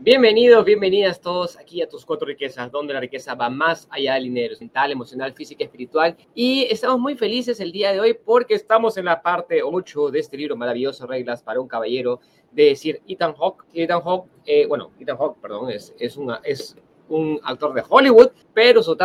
Bienvenidos, 0.00 0.64
bienvenidas 0.64 1.20
todos 1.20 1.56
aquí 1.58 1.82
a 1.82 1.88
Tus 1.88 2.06
Cuatro 2.06 2.28
Riquezas, 2.28 2.70
donde 2.70 2.94
la 2.94 3.00
riqueza 3.00 3.34
va 3.34 3.50
más 3.50 3.88
allá 3.90 4.14
del 4.14 4.24
dinero, 4.24 4.54
mental, 4.60 4.92
emocional, 4.92 5.32
física, 5.34 5.64
espiritual. 5.64 6.16
Y 6.36 6.68
estamos 6.70 7.00
muy 7.00 7.16
felices 7.16 7.58
el 7.58 7.72
día 7.72 7.92
de 7.92 7.98
hoy 7.98 8.14
porque 8.14 8.54
estamos 8.54 8.96
en 8.96 9.06
la 9.06 9.20
parte 9.20 9.60
8 9.60 10.12
de 10.12 10.20
este 10.20 10.36
libro 10.36 10.54
maravilloso, 10.56 11.04
Reglas 11.04 11.42
para 11.42 11.60
un 11.60 11.66
Caballero, 11.66 12.20
de 12.52 12.66
decir 12.66 13.02
Ethan 13.08 13.34
Hawke. 13.34 13.64
Ethan 13.74 14.00
Hawke, 14.00 14.30
eh, 14.46 14.66
bueno, 14.66 14.92
Ethan 15.00 15.16
Hawke, 15.16 15.40
perdón, 15.42 15.72
es, 15.72 15.92
es, 15.98 16.16
una, 16.16 16.40
es 16.44 16.76
un 17.08 17.40
actor 17.42 17.74
de 17.74 17.82
Hollywood, 17.88 18.30
pero 18.54 18.82
su 18.82 18.96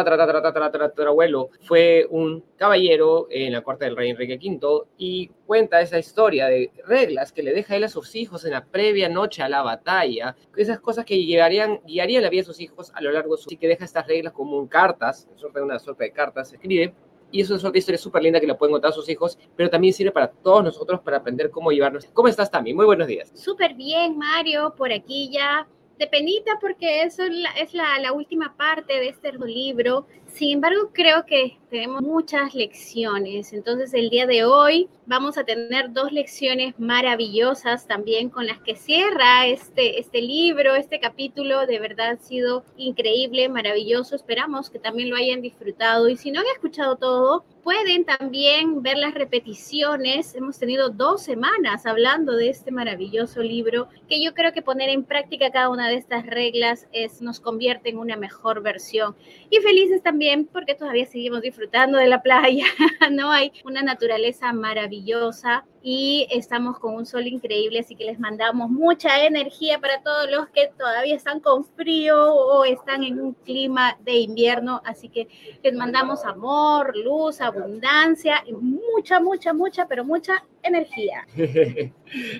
abuelo 1.07 1.49
fue 1.61 2.05
un 2.09 2.43
caballero 2.57 3.27
en 3.29 3.53
la 3.53 3.61
corte 3.61 3.85
del 3.85 3.95
rey 3.95 4.09
Enrique 4.09 4.39
V 4.41 4.85
y 4.97 5.29
cuenta 5.45 5.81
esa 5.81 5.99
historia 5.99 6.47
de 6.47 6.71
reglas 6.85 7.31
que 7.31 7.43
le 7.43 7.53
deja 7.53 7.75
él 7.75 7.83
a 7.83 7.89
sus 7.89 8.15
hijos 8.15 8.45
en 8.45 8.51
la 8.51 8.65
previa 8.65 9.09
noche 9.09 9.43
a 9.43 9.49
la 9.49 9.61
batalla, 9.61 10.35
esas 10.55 10.79
cosas 10.79 11.05
que 11.05 11.15
guiarían, 11.15 11.81
guiarían 11.85 12.23
la 12.23 12.29
vida 12.29 12.41
de 12.41 12.47
sus 12.47 12.59
hijos 12.59 12.91
a 12.95 13.01
lo 13.01 13.11
largo 13.11 13.35
de 13.35 13.41
su... 13.41 13.49
Así 13.49 13.57
que 13.57 13.67
deja 13.67 13.85
estas 13.85 14.07
reglas 14.07 14.33
como 14.33 14.57
un 14.57 14.67
cartas, 14.67 15.27
una 15.61 15.79
suerte 15.79 16.05
de 16.05 16.11
cartas, 16.11 16.53
escribe, 16.53 16.93
y 17.33 17.41
es 17.41 17.49
una 17.49 17.71
historia 17.73 17.97
súper 17.97 18.21
linda 18.21 18.39
que 18.39 18.45
la 18.47 18.57
pueden 18.57 18.73
contar 18.73 18.91
a 18.91 18.93
sus 18.93 19.09
hijos, 19.09 19.39
pero 19.55 19.69
también 19.69 19.93
sirve 19.93 20.11
para 20.11 20.27
todos 20.29 20.63
nosotros 20.63 21.01
para 21.01 21.17
aprender 21.17 21.49
cómo 21.49 21.71
llevarnos. 21.71 22.05
¿Cómo 22.13 22.27
estás, 22.27 22.51
Tami? 22.51 22.75
Muy 22.75 22.85
buenos 22.85 23.07
días. 23.07 23.31
Súper 23.33 23.73
bien, 23.73 24.17
Mario, 24.17 24.75
por 24.77 24.93
aquí 24.93 25.31
ya 25.33 25.67
de 25.97 26.07
penita 26.07 26.57
porque 26.59 27.03
eso 27.03 27.23
es, 27.23 27.73
la, 27.73 27.99
la, 27.99 28.11
última 28.11 28.55
parte 28.57 28.93
de 28.93 29.09
este 29.09 29.31
libro. 29.33 30.07
Sin 30.33 30.49
embargo, 30.49 30.89
creo 30.93 31.27
que 31.27 31.59
tenemos 31.69 32.01
muchas 32.01 32.55
lecciones. 32.55 33.53
Entonces, 33.53 33.93
el 33.93 34.09
día 34.09 34.25
de 34.25 34.45
hoy 34.45 34.89
vamos 35.05 35.37
a 35.37 35.43
tener 35.43 35.93
dos 35.93 36.11
lecciones 36.11 36.73
maravillosas 36.79 37.85
también 37.85 38.29
con 38.29 38.47
las 38.47 38.59
que 38.59 38.75
cierra 38.75 39.45
este, 39.45 39.99
este 39.99 40.21
libro, 40.23 40.73
este 40.73 40.99
capítulo. 40.99 41.67
De 41.67 41.77
verdad 41.77 42.11
ha 42.11 42.17
sido 42.17 42.63
increíble, 42.77 43.47
maravilloso. 43.47 44.15
Esperamos 44.15 44.71
que 44.71 44.79
también 44.79 45.11
lo 45.11 45.17
hayan 45.17 45.43
disfrutado. 45.43 46.09
Y 46.09 46.17
si 46.17 46.31
no 46.31 46.39
han 46.39 46.47
escuchado 46.47 46.95
todo, 46.95 47.45
pueden 47.63 48.03
también 48.03 48.81
ver 48.81 48.97
las 48.97 49.13
repeticiones. 49.13 50.33
Hemos 50.33 50.57
tenido 50.57 50.89
dos 50.89 51.21
semanas 51.21 51.85
hablando 51.85 52.35
de 52.35 52.49
este 52.49 52.71
maravilloso 52.71 53.41
libro 53.41 53.87
que 54.09 54.23
yo 54.23 54.33
creo 54.33 54.51
que 54.51 54.63
poner 54.63 54.89
en 54.89 55.03
práctica 55.03 55.51
cada 55.51 55.69
una 55.69 55.89
de 55.89 55.95
estas 55.95 56.25
reglas 56.25 56.87
es, 56.91 57.21
nos 57.21 57.39
convierte 57.39 57.89
en 57.89 57.99
una 57.99 58.15
mejor 58.15 58.63
versión. 58.63 59.15
Y 59.49 59.57
felices 59.57 60.01
también 60.01 60.22
porque 60.51 60.75
todavía 60.75 61.05
seguimos 61.05 61.41
disfrutando 61.41 61.97
de 61.97 62.07
la 62.07 62.21
playa, 62.21 62.65
¿no? 63.11 63.31
Hay 63.31 63.51
una 63.65 63.81
naturaleza 63.81 64.53
maravillosa 64.53 65.65
y 65.81 66.27
estamos 66.31 66.79
con 66.79 66.95
un 66.95 67.05
sol 67.05 67.27
increíble, 67.27 67.79
así 67.79 67.95
que 67.95 68.05
les 68.05 68.19
mandamos 68.19 68.69
mucha 68.69 69.25
energía 69.25 69.79
para 69.79 70.01
todos 70.01 70.31
los 70.31 70.47
que 70.49 70.69
todavía 70.77 71.15
están 71.15 71.39
con 71.39 71.65
frío 71.65 72.33
o 72.33 72.63
están 72.63 73.03
en 73.03 73.19
un 73.19 73.33
clima 73.33 73.97
de 74.03 74.13
invierno, 74.13 74.81
así 74.85 75.09
que 75.09 75.27
les 75.61 75.73
mandamos 75.73 76.25
amor, 76.25 76.95
luz, 76.95 77.41
abundancia 77.41 78.43
y 78.45 78.53
mucha, 78.53 79.19
mucha, 79.19 79.53
mucha, 79.53 79.87
pero 79.87 80.05
mucha 80.05 80.43
energía. 80.61 81.27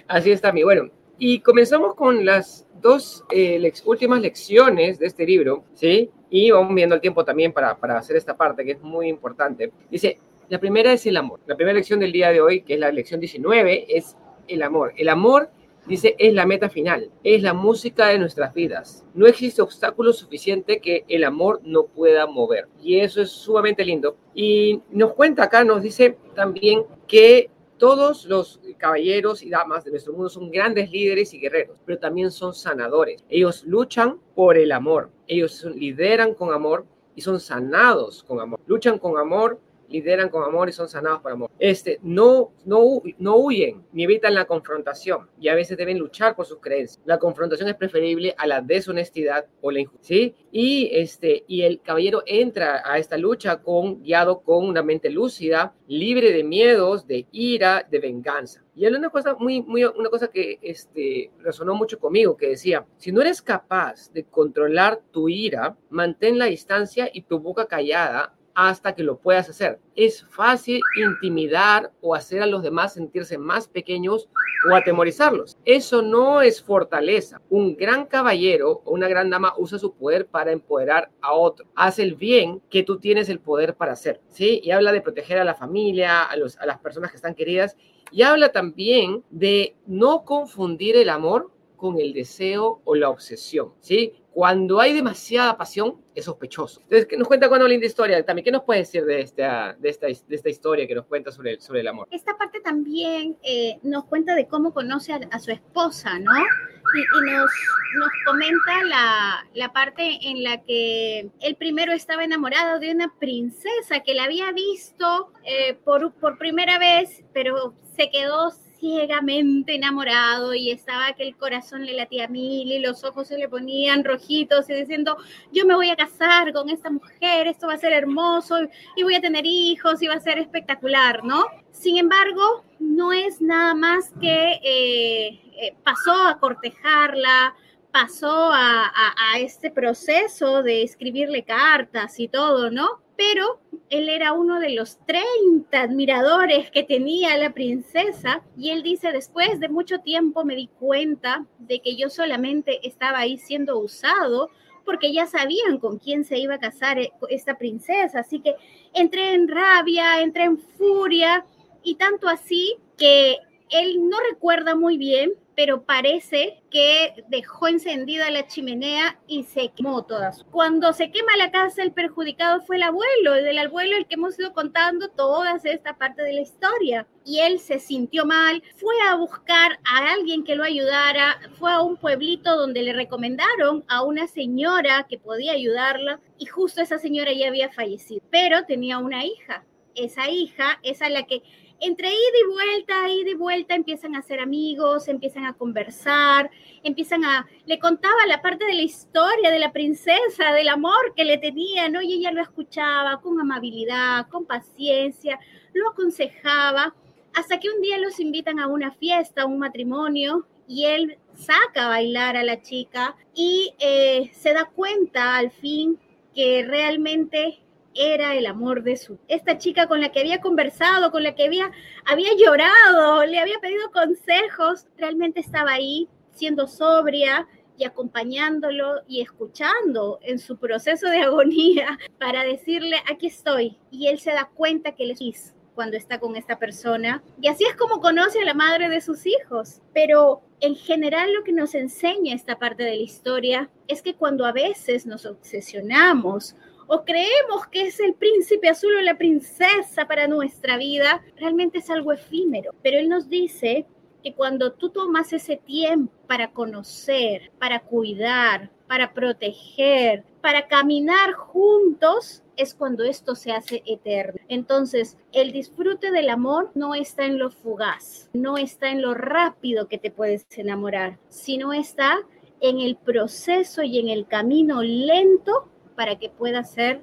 así 0.08 0.32
está, 0.32 0.52
mi 0.52 0.64
bueno. 0.64 1.03
Y 1.18 1.40
comenzamos 1.40 1.96
con 1.96 2.26
las 2.26 2.68
dos 2.82 3.24
eh, 3.32 3.72
últimas 3.86 4.22
lecciones 4.22 5.00
de 5.00 5.06
este 5.06 5.26
libro, 5.26 5.64
¿sí? 5.74 6.10
Y 6.30 6.52
vamos 6.52 6.74
viendo 6.76 6.96
el 6.96 7.02
tiempo 7.02 7.24
también 7.24 7.54
para, 7.54 7.78
para 7.78 7.98
hacer 7.98 8.16
esta 8.16 8.36
parte 8.36 8.66
que 8.66 8.72
es 8.72 8.82
muy 8.82 9.08
importante. 9.08 9.72
Dice, 9.90 10.20
la 10.50 10.60
primera 10.60 10.92
es 10.92 11.06
el 11.06 11.18
amor. 11.18 11.40
La 11.46 11.56
primera 11.56 11.76
lección 11.76 12.00
del 12.00 12.12
día 12.12 12.30
de 12.30 12.42
hoy, 12.42 12.62
que 12.62 12.74
es 12.74 12.80
la 12.80 12.92
lección 12.92 13.20
19, 13.20 13.98
es 13.98 14.18
el 14.48 14.62
amor. 14.62 14.94
El 14.98 15.10
amor, 15.10 15.50
dice, 15.86 16.16
es 16.18 16.34
la 16.34 16.46
meta 16.46 16.70
final, 16.70 17.12
es 17.24 17.42
la 17.42 17.54
música 17.54 18.08
de 18.08 18.20
nuestras 18.20 18.54
vidas. 18.54 19.06
No 19.14 19.28
existe 19.28 19.62
obstáculo 19.62 20.14
suficiente 20.14 20.80
que 20.80 21.06
el 21.08 21.24
amor 21.24 21.62
no 21.64 21.86
pueda 21.86 22.28
mover. 22.28 22.68
Y 22.82 23.00
eso 23.00 23.22
es 23.22 23.30
sumamente 23.30 23.86
lindo. 23.86 24.18
Y 24.34 24.82
nos 24.92 25.14
cuenta 25.14 25.44
acá, 25.44 25.64
nos 25.64 25.82
dice 25.82 26.18
también 26.36 26.84
que 27.08 27.50
todos 27.78 28.26
los 28.26 28.60
caballeros 28.78 29.44
y 29.44 29.50
damas 29.50 29.84
de 29.84 29.92
nuestro 29.92 30.14
mundo 30.14 30.30
son 30.30 30.52
grandes 30.52 30.92
líderes 30.92 31.34
y 31.34 31.40
guerreros, 31.40 31.80
pero 31.86 32.00
también 32.00 32.32
son 32.32 32.54
sanadores. 32.54 33.24
Ellos 33.30 33.64
luchan 33.66 34.20
por 34.36 34.58
el 34.58 34.72
amor. 34.72 35.10
Ellos 35.28 35.64
lideran 35.76 36.34
con 36.34 36.54
amor 36.54 36.86
y 37.16 37.22
son 37.22 37.40
sanados 37.40 38.24
con 38.24 38.40
amor. 38.40 38.60
Luchan 38.66 38.98
con 38.98 39.18
amor 39.18 39.60
lideran 39.94 40.30
con 40.30 40.44
amor 40.44 40.68
y 40.68 40.74
son 40.74 40.90
sanados 40.90 41.22
por 41.22 41.32
amor. 41.32 41.52
Este, 41.60 42.00
no, 42.02 42.52
no, 42.66 43.02
no 43.20 43.36
huyen 43.38 43.86
ni 43.94 44.04
evitan 44.04 44.34
la 44.34 44.46
confrontación 44.46 45.30
y 45.40 45.48
a 45.48 45.56
veces 45.56 45.78
deben 45.78 46.00
luchar 46.00 46.36
por 46.36 46.46
sus 46.46 46.60
creencias. 46.60 47.02
La 47.06 47.20
confrontación 47.20 47.70
es 47.70 47.76
preferible 47.76 48.34
a 48.38 48.48
la 48.48 48.62
deshonestidad 48.62 49.46
o 49.62 49.72
la 49.72 49.82
injusticia. 49.82 50.34
Y, 50.52 50.90
este, 50.92 51.44
y 51.48 51.62
el 51.62 51.82
caballero 51.82 52.24
entra 52.26 52.82
a 52.84 52.98
esta 52.98 53.18
lucha 53.18 53.62
guiado 54.02 54.42
con 54.42 54.66
una 54.66 54.82
mente 54.84 55.10
lúcida, 55.10 55.74
libre 55.88 56.32
de 56.32 56.44
miedos, 56.44 57.08
de 57.08 57.28
ira, 57.32 57.88
de 57.90 58.00
venganza. 58.00 58.64
Y 58.76 58.86
él 58.86 58.96
una 58.96 59.10
cosa 59.10 59.36
muy, 59.36 59.62
muy, 59.62 59.84
una 59.84 60.10
cosa 60.10 60.30
que 60.30 60.58
este, 60.62 61.32
resonó 61.40 61.76
mucho 61.76 62.00
conmigo, 62.00 62.36
que 62.36 62.50
decía, 62.50 62.86
si 62.98 63.12
no 63.12 63.22
eres 63.22 63.42
capaz 63.42 64.12
de 64.12 64.24
controlar 64.24 65.02
tu 65.12 65.30
ira, 65.30 65.78
mantén 65.90 66.40
la 66.40 66.46
distancia 66.46 67.10
y 67.14 67.22
tu 67.22 67.40
boca 67.40 67.68
callada 67.68 68.34
hasta 68.56 68.94
que 68.94 69.04
lo 69.04 69.18
puedas 69.18 69.50
hacer. 69.50 69.80
Es 69.96 70.26
fácil 70.30 70.82
intimidar 70.98 71.92
o 72.02 72.16
hacer 72.16 72.42
a 72.42 72.48
los 72.48 72.64
demás 72.64 72.94
sentirse 72.94 73.38
más 73.38 73.68
pequeños 73.68 74.30
o 74.70 74.76
atemorizarlos. 74.76 75.58
Eso 75.66 76.02
no 76.02 76.42
es 76.42 76.62
fortaleza. 76.62 77.42
Un 77.50 77.76
gran 77.76 78.06
caballero 78.06 78.82
o 78.86 78.92
una 78.92 79.08
gran 79.08 79.30
dama 79.30 79.54
usa 79.58 79.80
su 79.80 79.94
poder 79.94 80.28
para 80.28 80.52
empoderar 80.52 81.12
a 81.22 81.34
otro. 81.34 81.66
Hace 81.76 82.04
el 82.04 82.16
bien 82.16 82.62
que 82.70 82.84
tú 82.84 83.00
tienes 83.00 83.30
el 83.30 83.40
poder 83.40 83.76
para 83.76 83.94
hacer. 83.94 84.22
¿sí? 84.30 84.62
Y 84.64 84.72
habla 84.72 84.92
de 84.92 85.02
proteger 85.02 85.40
a 85.40 85.44
la 85.44 85.56
familia, 85.56 86.24
a, 86.24 86.32
a 86.32 86.66
las 86.66 86.80
personas 86.80 87.12
que 87.12 87.18
están 87.18 87.36
queridas. 87.36 87.78
Y 88.12 88.22
habla 88.22 88.52
también 88.52 89.24
de 89.32 89.76
no 89.88 90.24
confundir 90.24 90.96
el 90.96 91.10
amor 91.10 91.52
con 91.76 92.00
el 92.00 92.14
deseo 92.14 92.80
o 92.86 92.96
la 92.96 93.10
obsesión, 93.10 93.74
¿sí? 93.82 94.14
Cuando 94.34 94.82
hay 94.82 94.94
demasiada 94.94 95.56
pasión, 95.56 96.02
es 96.16 96.26
sospechoso. 96.26 96.82
Entonces, 96.82 97.06
¿qué 97.06 97.18
nos 97.18 97.28
cuenta 97.28 97.50
con 97.50 97.64
linda 97.70 97.86
historia? 97.86 98.26
También, 98.26 98.44
¿qué 98.44 98.52
nos 98.52 98.64
puede 98.64 98.80
decir 98.80 99.06
de 99.06 99.22
esta, 99.22 99.74
de 99.74 99.90
esta, 99.90 100.08
de 100.08 100.36
esta 100.36 100.50
historia 100.50 100.88
que 100.88 100.96
nos 100.96 101.06
cuenta 101.06 101.32
sobre 101.32 101.52
el, 101.52 101.62
sobre 101.62 101.82
el 101.82 101.88
amor? 101.88 102.08
Esta 102.10 102.36
parte 102.36 102.60
también 102.60 103.38
eh, 103.44 103.78
nos 103.84 104.06
cuenta 104.06 104.34
de 104.34 104.48
cómo 104.48 104.74
conoce 104.74 105.14
a, 105.14 105.40
su 105.40 105.52
esposa, 105.52 106.18
¿no? 106.18 106.32
Y, 106.36 107.26
nos, 107.26 107.52
nos, 108.00 108.10
comenta 108.26 108.84
la, 108.86 109.48
la, 109.54 109.72
parte 109.72 110.20
en 110.24 110.44
la 110.44 110.62
que 110.64 111.30
él 111.40 111.56
primero 111.56 111.94
estaba 111.94 112.24
enamorado 112.24 112.80
de 112.80 112.92
una 112.92 113.14
princesa 113.20 114.00
que 114.00 114.16
la 114.16 114.24
había 114.24 114.52
visto 114.52 115.32
eh, 115.44 115.76
por, 115.84 116.12
por 116.14 116.38
primera 116.40 116.80
vez, 116.80 117.24
pero 117.34 117.74
se 117.96 118.10
quedó 118.10 118.52
ciegamente 118.84 119.76
enamorado 119.76 120.54
y 120.54 120.70
estaba 120.70 121.14
que 121.14 121.24
el 121.24 121.38
corazón 121.38 121.86
le 121.86 121.94
latía 121.94 122.28
mil 122.28 122.70
y 122.70 122.80
los 122.80 123.06
ojos 123.06 123.30
se 123.30 123.38
le 123.38 123.48
ponían 123.48 124.04
rojitos 124.04 124.70
y 124.70 124.74
diciendo, 124.74 125.16
yo 125.54 125.66
me 125.66 125.74
voy 125.74 125.90
a 125.90 125.96
casar 125.96 126.52
con 126.52 126.70
esta 126.70 126.90
mujer, 126.90 127.48
esto 127.48 127.68
va 127.68 127.76
a 127.76 127.78
ser 127.78 127.94
hermoso 127.94 128.58
y 128.98 129.04
voy 129.04 129.16
a 129.16 129.22
tener 129.22 129.46
hijos 129.46 130.02
y 130.02 130.08
va 130.08 130.16
a 130.16 130.20
ser 130.20 130.38
espectacular, 130.38 131.24
¿no? 131.24 131.46
Sin 131.72 131.98
embargo, 131.98 132.66
no 132.80 133.14
es 133.14 133.40
nada 133.40 133.74
más 133.74 134.12
que 134.20 134.60
eh, 134.62 135.40
eh, 135.62 135.76
pasó 135.86 136.12
a 136.12 136.38
cortejarla, 136.38 137.56
pasó 137.90 138.52
a 138.52 138.92
este 139.38 139.72
proceso 139.72 140.62
de 140.62 140.84
escribirle 140.84 141.44
cartas 141.44 142.20
y 142.20 142.28
todo, 142.28 142.70
¿no? 142.70 143.03
Pero 143.16 143.60
él 143.90 144.10
era 144.10 144.34
uno 144.34 144.60
de 144.60 144.72
los 144.72 144.98
30 145.06 145.80
admiradores 145.80 146.72
que 146.72 146.84
tenía 146.84 147.38
la 147.38 147.54
princesa 147.54 148.42
y 148.58 148.72
él 148.72 148.84
dice, 148.84 149.12
después 149.12 149.60
de 149.60 149.70
mucho 149.70 150.00
tiempo 150.00 150.46
me 150.46 150.56
di 150.56 150.68
cuenta 150.68 151.46
de 151.60 151.80
que 151.80 151.96
yo 151.96 152.10
solamente 152.10 152.88
estaba 152.88 153.20
ahí 153.20 153.38
siendo 153.38 153.78
usado 153.78 154.50
porque 154.86 155.14
ya 155.14 155.28
sabían 155.28 155.78
con 155.80 155.98
quién 155.98 156.26
se 156.26 156.38
iba 156.38 156.56
a 156.56 156.60
casar 156.60 157.00
eh, 157.00 157.12
esta 157.30 157.58
princesa, 157.58 158.20
así 158.20 158.40
que 158.40 158.56
entré 158.94 159.34
en 159.34 159.48
rabia, 159.48 160.22
entré 160.22 160.44
en 160.44 160.58
furia 160.58 161.46
y 161.84 161.96
tanto 161.96 162.28
así 162.28 162.78
que 162.98 163.38
él 163.74 164.10
no 164.10 164.18
recuerda 164.32 164.76
muy 164.76 164.98
bien 164.98 165.34
pero 165.56 165.84
parece 165.84 166.62
que 166.70 167.26
dejó 167.28 167.68
encendida 167.68 168.30
la 168.32 168.48
chimenea 168.48 169.20
y 169.28 169.44
se 169.44 169.70
quemó 169.70 170.04
todas. 170.04 170.44
Cuando 170.52 170.94
se 170.94 171.12
quema 171.12 171.36
la 171.38 171.52
casa, 171.52 171.84
el 171.84 171.92
perjudicado 171.92 172.62
fue 172.62 172.78
el 172.78 172.84
abuelo, 172.84 173.36
el 173.36 173.58
abuelo 173.58 173.96
el 173.96 174.08
que 174.08 174.16
hemos 174.16 174.38
ido 174.40 174.54
contando 174.54 175.10
toda 175.10 175.60
esta 175.64 175.98
parte 175.98 176.24
de 176.24 176.34
la 176.34 176.42
historia. 176.42 177.08
Y 177.26 177.40
él 177.40 177.60
se 177.60 177.80
sintió 177.80 178.26
mal, 178.26 178.64
fue 178.76 178.96
a 179.08 179.16
buscar 179.16 179.80
a 179.86 180.12
alguien 180.14 180.44
que 180.44 180.56
lo 180.56 180.64
ayudara, 180.64 181.40
fue 181.60 181.72
a 181.72 181.82
un 181.82 181.98
pueblito 181.98 182.58
donde 182.58 182.84
le 182.84 182.94
recomendaron 182.94 183.84
a 183.88 184.04
una 184.04 184.28
señora 184.28 185.06
que 185.08 185.20
podía 185.20 185.54
ayudarla 185.54 186.20
y 186.38 186.46
justo 186.46 186.82
esa 186.82 186.98
señora 186.98 187.32
ya 187.32 187.48
había 187.48 187.70
fallecido, 187.70 188.22
pero 188.30 188.66
tenía 188.66 188.98
una 188.98 189.24
hija. 189.26 189.64
Esa 189.96 190.28
hija 190.28 190.80
es 190.82 191.04
a 191.04 191.10
la 191.10 191.24
que 191.24 191.44
entre 191.84 192.08
ida 192.08 192.38
y 192.42 192.52
vuelta, 192.52 193.10
ida 193.10 193.30
y 193.32 193.36
vuelta, 193.36 193.76
empiezan 193.76 194.16
a 194.16 194.22
ser 194.22 194.40
amigos, 194.40 195.08
empiezan 195.08 195.46
a 195.46 195.54
conversar, 195.54 196.50
empiezan 196.84 197.26
a... 197.26 197.48
Le 197.66 197.80
contaba 197.80 198.26
la 198.28 198.42
parte 198.42 198.66
de 198.66 198.74
la 198.74 198.82
historia 198.82 199.52
de 199.52 199.60
la 199.60 199.72
princesa, 199.72 200.54
del 200.54 200.70
amor 200.70 201.14
que 201.16 201.26
le 201.26 201.38
tenía, 201.38 201.90
¿no? 201.90 202.02
Y 202.02 202.14
ella 202.14 202.32
lo 202.32 202.42
escuchaba 202.42 203.22
con 203.22 203.40
amabilidad, 203.40 204.28
con 204.30 204.46
paciencia, 204.46 205.40
lo 205.74 205.90
aconsejaba, 205.90 206.96
hasta 207.34 207.60
que 207.60 207.70
un 207.70 207.82
día 207.82 207.98
los 207.98 208.20
invitan 208.20 208.60
a 208.60 208.68
una 208.68 208.92
fiesta, 208.92 209.44
a 209.44 209.46
un 209.46 209.60
matrimonio, 209.60 210.48
y 210.68 210.86
él 210.86 211.18
saca 211.36 211.86
a 211.86 211.90
bailar 211.90 212.38
a 212.38 212.44
la 212.44 212.62
chica 212.62 213.16
y 213.34 213.74
eh, 213.80 214.32
se 214.34 214.54
da 214.54 214.66
cuenta 214.74 215.36
al 215.36 215.52
fin 215.52 216.00
que 216.34 216.64
realmente 216.68 217.60
era 217.96 218.36
el 218.36 218.46
amor 218.46 218.84
de 218.84 218.98
su 218.98 219.20
esta 219.28 219.58
chica 219.58 219.88
con 219.88 220.02
la 220.02 220.12
que 220.12 220.20
había 220.20 220.42
conversado, 220.42 221.12
con 221.12 221.24
la 221.24 221.36
que 221.36 221.46
había 221.46 221.72
había 222.06 222.30
llorado, 222.38 223.26
le 223.26 223.40
había 223.40 223.60
pedido 223.60 223.92
consejos, 223.92 224.88
realmente 224.98 225.40
estaba 225.40 225.72
ahí 225.72 226.08
siendo 226.34 226.68
sobria 226.68 227.48
y 227.78 227.86
acompañándolo 227.86 229.02
y 229.08 229.22
escuchando 229.22 230.20
en 230.22 230.40
su 230.40 230.58
proceso 230.58 231.10
de 231.10 231.22
agonía 231.22 231.98
para 232.20 232.44
decirle, 232.44 232.98
aquí 233.12 233.28
estoy. 233.28 233.78
Y 233.92 234.08
él 234.08 234.20
se 234.20 234.32
da 234.32 234.50
cuenta 234.54 234.94
que 234.94 235.06
le 235.06 235.16
es 235.20 235.54
cuando 235.76 235.98
está 235.98 236.20
con 236.20 236.36
esta 236.36 236.60
persona. 236.60 237.24
Y 237.42 237.48
así 237.48 237.66
es 237.66 237.76
como 237.76 238.00
conoce 238.00 238.40
a 238.40 238.46
la 238.46 238.54
madre 238.54 238.90
de 238.90 239.02
sus 239.02 239.26
hijos. 239.26 239.82
Pero 239.94 240.42
en 240.60 240.76
general 240.76 241.34
lo 241.34 241.44
que 241.44 241.52
nos 241.52 241.74
enseña 241.74 242.36
esta 242.36 242.60
parte 242.60 242.84
de 242.84 242.96
la 242.96 243.02
historia 243.02 243.70
es 243.88 244.02
que 244.02 244.16
cuando 244.16 244.46
a 244.46 244.52
veces 244.52 245.06
nos 245.06 245.26
obsesionamos 245.26 246.56
o 246.88 247.04
creemos 247.04 247.68
que 247.72 247.88
es 247.88 248.00
el 248.00 248.14
príncipe 248.14 248.70
azul 248.70 248.96
o 248.96 249.02
la 249.02 249.18
princesa 249.18 250.06
para 250.08 250.28
nuestra 250.28 250.78
vida, 250.78 251.24
realmente 251.38 251.80
es 251.80 251.90
algo 251.90 252.12
efímero. 252.12 252.74
Pero 252.82 252.98
él 252.98 253.10
nos 253.10 253.30
dice 253.30 253.86
que 254.24 254.34
cuando 254.34 254.72
tú 254.74 254.90
tomas 254.90 255.34
ese 255.34 255.58
tiempo 255.58 256.14
para 256.28 256.52
conocer, 256.52 257.52
para 257.60 257.82
cuidar, 257.82 258.72
para 258.88 259.14
proteger, 259.14 260.24
para 260.42 260.68
caminar 260.68 261.34
juntos, 261.34 262.44
es 262.56 262.74
cuando 262.74 263.04
esto 263.04 263.36
se 263.36 263.52
hace 263.52 263.84
eterno. 263.86 264.40
Entonces, 264.48 265.18
el 265.32 265.52
disfrute 265.52 266.12
del 266.12 266.30
amor 266.30 266.72
no 266.76 266.96
está 266.96 267.26
en 267.26 267.40
lo 267.40 267.50
fugaz, 267.50 268.30
no 268.34 268.58
está 268.58 268.90
en 268.90 269.02
lo 269.02 269.14
rápido 269.14 269.88
que 269.88 269.98
te 269.98 270.12
puedes 270.12 270.46
enamorar, 270.58 271.18
sino 271.30 271.74
está 271.74 272.20
en 272.62 272.80
el 272.80 272.96
proceso 272.96 273.84
y 273.84 274.00
en 274.00 274.10
el 274.10 274.28
camino 274.28 274.82
lento 274.82 275.70
para 275.96 276.18
que 276.18 276.30
pueda 276.30 276.64
ser, 276.64 277.02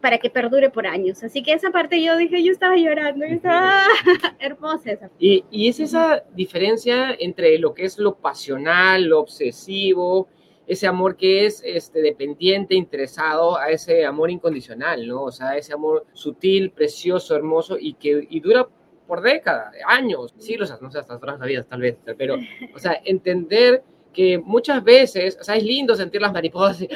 para 0.00 0.18
que 0.18 0.30
perdure 0.30 0.70
por 0.70 0.86
años. 0.86 1.22
Así 1.22 1.42
que 1.42 1.52
esa 1.52 1.70
parte 1.70 2.02
yo 2.02 2.16
dije, 2.16 2.42
yo 2.42 2.52
estaba 2.52 2.76
llorando, 2.76 3.26
yo 3.26 3.34
estaba 3.34 3.82
hermosa. 4.38 4.90
Y, 5.18 5.44
y 5.50 5.68
es 5.68 5.80
esa 5.80 6.22
diferencia 6.34 7.14
entre 7.18 7.58
lo 7.58 7.74
que 7.74 7.84
es 7.84 7.98
lo 7.98 8.16
pasional, 8.16 9.04
lo 9.04 9.20
obsesivo, 9.20 10.28
ese 10.66 10.86
amor 10.86 11.16
que 11.16 11.46
es 11.46 11.62
este, 11.64 12.00
dependiente, 12.02 12.74
interesado 12.74 13.56
a 13.56 13.70
ese 13.70 14.04
amor 14.04 14.30
incondicional, 14.30 15.06
¿no? 15.06 15.22
O 15.22 15.32
sea, 15.32 15.56
ese 15.56 15.72
amor 15.72 16.06
sutil, 16.12 16.70
precioso, 16.70 17.36
hermoso 17.36 17.76
y 17.78 17.94
que 17.94 18.26
y 18.28 18.40
dura 18.40 18.66
por 19.06 19.22
décadas, 19.22 19.72
años, 19.86 20.34
siglos, 20.38 20.76
no 20.82 20.90
sé, 20.90 20.98
hasta 20.98 21.14
otras 21.14 21.38
vidas 21.40 21.66
tal 21.68 21.80
vez, 21.80 21.96
pero, 22.18 22.36
o 22.74 22.78
sea, 22.78 23.00
entender 23.04 23.84
que 24.16 24.38
muchas 24.38 24.82
veces, 24.82 25.36
o 25.38 25.44
sea, 25.44 25.56
es 25.56 25.62
lindo 25.62 25.94
sentir 25.94 26.22
las 26.22 26.32
mariposas 26.32 26.80
y, 26.80 26.88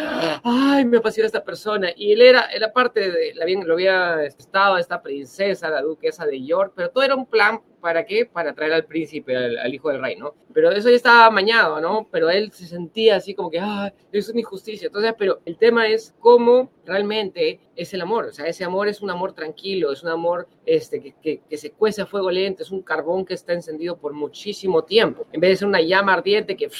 ay, 0.43 0.87
me 0.87 0.96
apasiona 0.96 1.26
esta 1.26 1.44
persona. 1.44 1.90
Y 1.94 2.12
él 2.12 2.22
era, 2.22 2.46
era 2.46 2.72
parte 2.72 3.11
de, 3.11 3.34
la 3.34 3.44
bien, 3.44 3.69
lo 3.69 3.75
había 3.75 4.25
estado 4.25 4.78
esta 4.78 5.02
princesa, 5.02 5.69
la 5.69 5.82
duquesa 5.82 6.25
de 6.25 6.43
York, 6.43 6.72
pero 6.75 6.88
todo 6.88 7.05
era 7.05 7.14
un 7.14 7.26
plan, 7.26 7.61
¿para 7.78 8.06
qué? 8.06 8.25
Para 8.25 8.55
traer 8.55 8.72
al 8.72 8.87
príncipe, 8.87 9.37
al, 9.37 9.75
hijo 9.75 9.90
del 9.90 10.00
rey, 10.00 10.17
¿no? 10.17 10.34
Pero 10.55 10.70
eso 10.70 10.88
ya 10.88 10.96
estaba 10.96 11.26
amañado, 11.26 11.78
¿no? 11.78 12.08
Pero 12.11 12.31
él 12.31 12.52
se 12.52 12.67
sentía 12.67 13.17
así 13.17 13.34
como 13.34 13.50
que, 13.50 13.61
ay, 13.61 13.90
es 14.12 14.31
una 14.31 14.40
injusticia. 14.40 14.87
Entonces, 14.87 15.14
pero 15.19 15.40
el 15.44 15.58
tema 15.58 15.88
es 15.88 16.14
cómo 16.20 16.70
realmente 16.87 17.61
es 17.76 17.93
el 17.93 18.00
amor. 18.00 18.25
O 18.28 18.32
sea, 18.32 18.46
ese 18.46 18.64
amor 18.64 18.88
es 18.88 19.02
un 19.02 19.11
amor 19.11 19.34
tranquilo, 19.34 19.93
es 19.93 20.02
un 20.02 20.08
amor 20.08 20.49
este, 20.64 21.02
que, 21.02 21.14
que, 21.22 21.43
que 21.50 21.58
se 21.58 21.72
cuece 21.72 22.00
a 22.00 22.06
fuego 22.06 22.31
lento, 22.31 22.62
es 22.62 22.70
un 22.70 22.81
carbón 22.81 23.26
que 23.26 23.34
está 23.34 23.52
encendido 23.52 23.99
por 23.99 24.14
muchísimo 24.14 24.84
tiempo. 24.84 25.26
En 25.32 25.40
vez 25.40 25.50
de 25.50 25.56
ser 25.56 25.69
una 25.69 25.82
llama 25.82 26.14
ardiente 26.14 26.56
que 26.56 26.70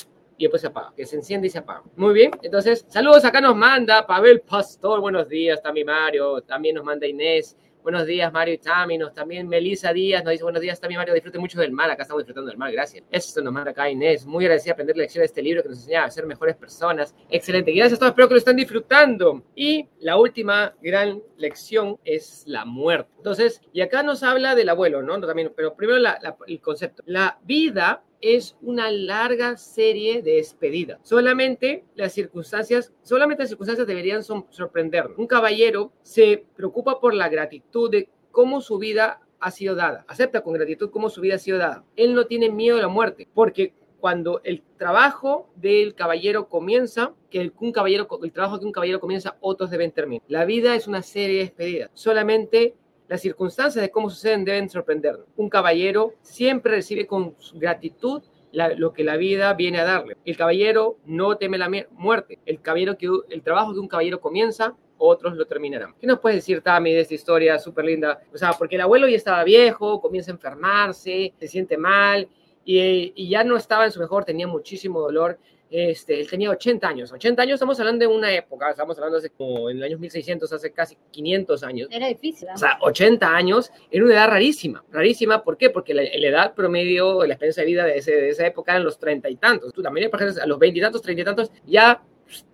y 0.41 0.45
después 0.45 0.63
se 0.63 0.69
apaga, 0.69 0.93
que 0.97 1.05
se 1.05 1.17
enciende 1.17 1.49
y 1.49 1.51
se 1.51 1.59
apaga. 1.59 1.83
Muy 1.97 2.15
bien, 2.15 2.31
entonces, 2.43 2.87
saludos, 2.89 3.25
acá 3.27 3.43
nos 3.43 3.55
manda 3.55 4.07
Pavel 4.07 4.41
Pastor, 4.41 5.01
buenos 5.01 5.29
días, 5.29 5.63
también 5.63 5.87
Mario, 5.87 6.41
también 6.41 6.77
nos 6.77 6.85
manda 6.85 7.07
Inés, 7.07 7.57
Buenos 7.83 8.05
días, 8.05 8.31
Mario 8.31 8.55
y 8.55 8.59
Tami. 8.59 8.99
también 9.15 9.49
Melissa 9.49 9.91
Díaz 9.95 10.23
nos 10.23 10.33
dice 10.33 10.43
buenos 10.43 10.61
días, 10.61 10.79
también 10.79 10.99
Mario. 10.99 11.15
Disfrute 11.15 11.39
mucho 11.39 11.59
del 11.59 11.73
mar. 11.73 11.91
Acá 11.91 12.03
estamos 12.03 12.23
disfrutando 12.23 12.51
del 12.51 12.59
mar. 12.59 12.71
Gracias. 12.71 13.03
Esto 13.11 13.41
nos 13.41 13.55
manda 13.55 13.71
acá 13.71 13.89
Inés. 13.89 14.27
Muy 14.27 14.45
agradecida 14.45 14.75
aprender 14.75 14.99
la 14.99 15.05
lección 15.05 15.23
de 15.23 15.27
este 15.27 15.41
libro 15.41 15.63
que 15.63 15.71
nos 15.71 15.79
enseña 15.79 16.05
a 16.05 16.11
ser 16.11 16.27
mejores 16.27 16.57
personas. 16.57 17.15
Excelente. 17.31 17.73
Gracias 17.73 17.97
a 17.97 18.01
todos. 18.01 18.11
Espero 18.11 18.29
que 18.29 18.35
lo 18.35 18.39
estén 18.39 18.57
disfrutando. 18.57 19.43
Y 19.55 19.89
la 20.01 20.19
última 20.19 20.75
gran 20.83 21.23
lección 21.39 21.99
es 22.05 22.43
la 22.47 22.67
muerte. 22.67 23.11
Entonces, 23.17 23.63
y 23.73 23.81
acá 23.81 24.03
nos 24.03 24.23
habla 24.23 24.55
del 24.55 24.69
abuelo, 24.69 25.03
¿no? 25.03 25.19
También, 25.19 25.51
pero 25.57 25.75
primero 25.75 25.99
el 26.47 26.61
concepto. 26.61 27.03
La 27.07 27.39
vida 27.45 28.03
es 28.21 28.57
una 28.61 28.91
larga 28.91 29.57
serie 29.57 30.23
de 30.23 30.37
despedidas. 30.37 31.01
Solamente 31.03 31.85
las 31.95 32.13
circunstancias, 32.13 32.93
solamente 33.03 33.43
las 33.43 33.51
circunstancias 33.51 33.87
deberían 33.87 34.23
sorprendernos. 34.23 35.19
Un 35.19 35.27
caballero 35.27 35.93
se 36.03 36.45
preocupa 36.57 37.01
por 37.01 37.15
la 37.15 37.29
gratitud 37.29 37.91
de 37.91 38.09
cómo 38.31 38.61
su 38.61 38.79
vida 38.79 39.21
ha 39.41 39.51
sido 39.51 39.75
dada. 39.75 40.05
Acepta 40.09 40.43
con 40.43 40.53
gratitud 40.53 40.91
cómo 40.91 41.09
su 41.09 41.21
vida 41.21 41.37
ha 41.37 41.39
sido 41.39 41.59
dada. 41.59 41.85
Él 41.97 42.15
no 42.15 42.27
tiene 42.27 42.51
miedo 42.51 42.77
a 42.79 42.83
la 42.83 42.89
muerte, 42.89 43.27
porque 43.35 43.73
cuando 44.01 44.41
el 44.45 44.63
trabajo 44.79 45.51
del 45.57 45.95
caballero 45.95 46.49
comienza, 46.49 47.15
que 47.31 47.41
el, 47.41 47.53
un 47.61 47.73
caballero, 47.73 48.09
el 48.23 48.33
trabajo 48.33 48.59
que 48.59 48.67
un 48.67 48.73
caballero 48.73 49.01
comienza, 49.01 49.37
otros 49.41 49.71
deben 49.71 49.93
terminar. 49.93 50.23
La 50.29 50.45
vida 50.45 50.75
es 50.75 50.87
una 50.87 51.03
serie 51.03 51.39
de 51.39 51.45
despedidas. 51.45 51.91
Solamente 51.95 52.75
las 53.11 53.23
circunstancias 53.23 53.83
de 53.83 53.91
cómo 53.91 54.09
suceden 54.09 54.45
deben 54.45 54.71
sorprendernos. 54.71 55.27
Un 55.37 55.51
caballero 55.51 56.15
siempre 56.23 56.77
recibe 56.77 57.09
con 57.09 57.35
gratitud 57.55 58.23
lo 58.53 58.93
que 58.93 59.03
la 59.03 59.17
vida 59.17 59.53
viene 59.55 59.81
a 59.81 59.85
darle. 59.85 60.17
El 60.25 60.37
caballero 60.37 60.97
no 61.07 61.37
teme 61.37 61.59
la 61.59 61.69
muerte. 61.91 62.39
El, 62.47 62.61
trabajo 62.61 63.73
que 63.73 63.81
un 63.81 63.89
caballero 63.89 64.21
comienza, 64.21 64.77
otros 64.97 65.35
lo 65.35 65.45
terminarán. 65.45 65.97
¿Qué 66.01 66.07
nos 66.07 66.21
puedes 66.21 66.37
decir, 66.37 66.63
Tami, 66.63 66.93
de 66.93 67.01
esta 67.01 67.15
historia 67.15 67.59
súper 67.59 67.87
linda? 67.87 68.23
O 68.33 68.39
sea, 68.39 68.53
porque 68.53 68.77
el 68.77 68.83
abuelo 68.83 69.09
ya 69.09 69.17
estaba 69.17 69.43
viejo, 69.43 70.01
comienza 70.01 70.31
a 70.31 70.35
enfermarse, 70.35 71.35
se 71.37 71.49
siente 71.49 71.77
mal 71.77 72.29
y 72.65 73.29
ya 73.29 73.43
no 73.43 73.57
estaba 73.57 73.87
en 73.87 73.91
su 73.91 73.99
mejor, 73.99 74.25
tenía 74.25 74.47
muchísimo 74.47 75.01
dolor 75.01 75.37
este, 75.71 76.21
él 76.21 76.29
tenía 76.29 76.51
80 76.51 76.89
años. 76.89 77.13
80 77.13 77.43
años 77.43 77.55
estamos 77.55 77.79
hablando 77.79 78.01
de 78.01 78.13
una 78.13 78.33
época, 78.33 78.71
estamos 78.71 78.99
hablando 78.99 79.19
hace 79.19 79.31
como 79.31 79.71
en 79.71 79.77
el 79.77 79.85
año 79.85 79.99
1600, 79.99 80.53
hace 80.53 80.73
casi 80.73 80.97
500 81.11 81.63
años. 81.63 81.89
Era 81.91 82.09
difícil. 82.09 82.49
O 82.53 82.59
sea, 82.59 82.79
80 82.81 83.35
años 83.35 83.71
era 83.91 84.05
una 84.05 84.15
edad 84.15 84.29
rarísima. 84.29 84.85
Rarísima, 84.91 85.45
¿por 85.45 85.57
qué? 85.57 85.71
Porque 85.71 85.95
la, 85.95 86.03
edad 86.03 86.55
promedio, 86.55 87.25
la 87.25 87.35
experiencia 87.35 87.63
de 87.63 87.67
vida 87.67 87.85
de, 87.85 87.99
ese, 87.99 88.13
de 88.13 88.29
esa 88.31 88.47
época 88.47 88.73
eran 88.73 88.85
los 88.85 88.99
30 88.99 89.29
y 89.31 89.37
tantos. 89.37 89.73
Tú 89.73 89.83
también, 89.83 90.11
por 90.11 90.21
ejemplo, 90.21 90.43
a 90.43 90.47
los 90.47 90.59
20 90.59 90.79
y 90.79 90.83
tantos, 90.83 91.03
30 91.03 91.23
y 91.23 91.25
tantos, 91.25 91.53
ya 91.67 92.03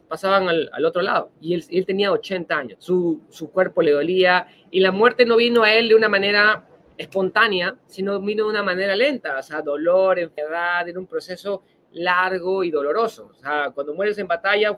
pasaban 0.08 0.48
al, 0.48 0.68
al, 0.72 0.84
otro 0.84 1.00
lado. 1.00 1.30
Y 1.40 1.54
él, 1.54 1.64
él 1.70 1.86
tenía 1.86 2.12
80 2.12 2.56
años. 2.56 2.78
Su, 2.80 3.22
su 3.30 3.50
cuerpo 3.50 3.80
le 3.80 3.92
dolía 3.92 4.46
y 4.70 4.80
la 4.80 4.92
muerte 4.92 5.24
no 5.24 5.36
vino 5.36 5.62
a 5.62 5.72
él 5.72 5.88
de 5.88 5.94
una 5.94 6.08
manera 6.08 6.66
espontánea, 6.98 7.76
sino 7.86 8.20
vino 8.20 8.44
de 8.44 8.50
una 8.50 8.62
manera 8.62 8.96
lenta, 8.96 9.38
o 9.38 9.42
sea, 9.42 9.60
dolor, 9.60 10.18
enfermedad, 10.18 10.88
era 10.88 10.98
un 10.98 11.06
proceso 11.06 11.62
largo 11.92 12.64
y 12.64 12.70
doloroso. 12.70 13.30
O 13.32 13.34
sea, 13.34 13.70
cuando 13.74 13.94
mueres 13.94 14.18
en 14.18 14.26
batalla, 14.26 14.76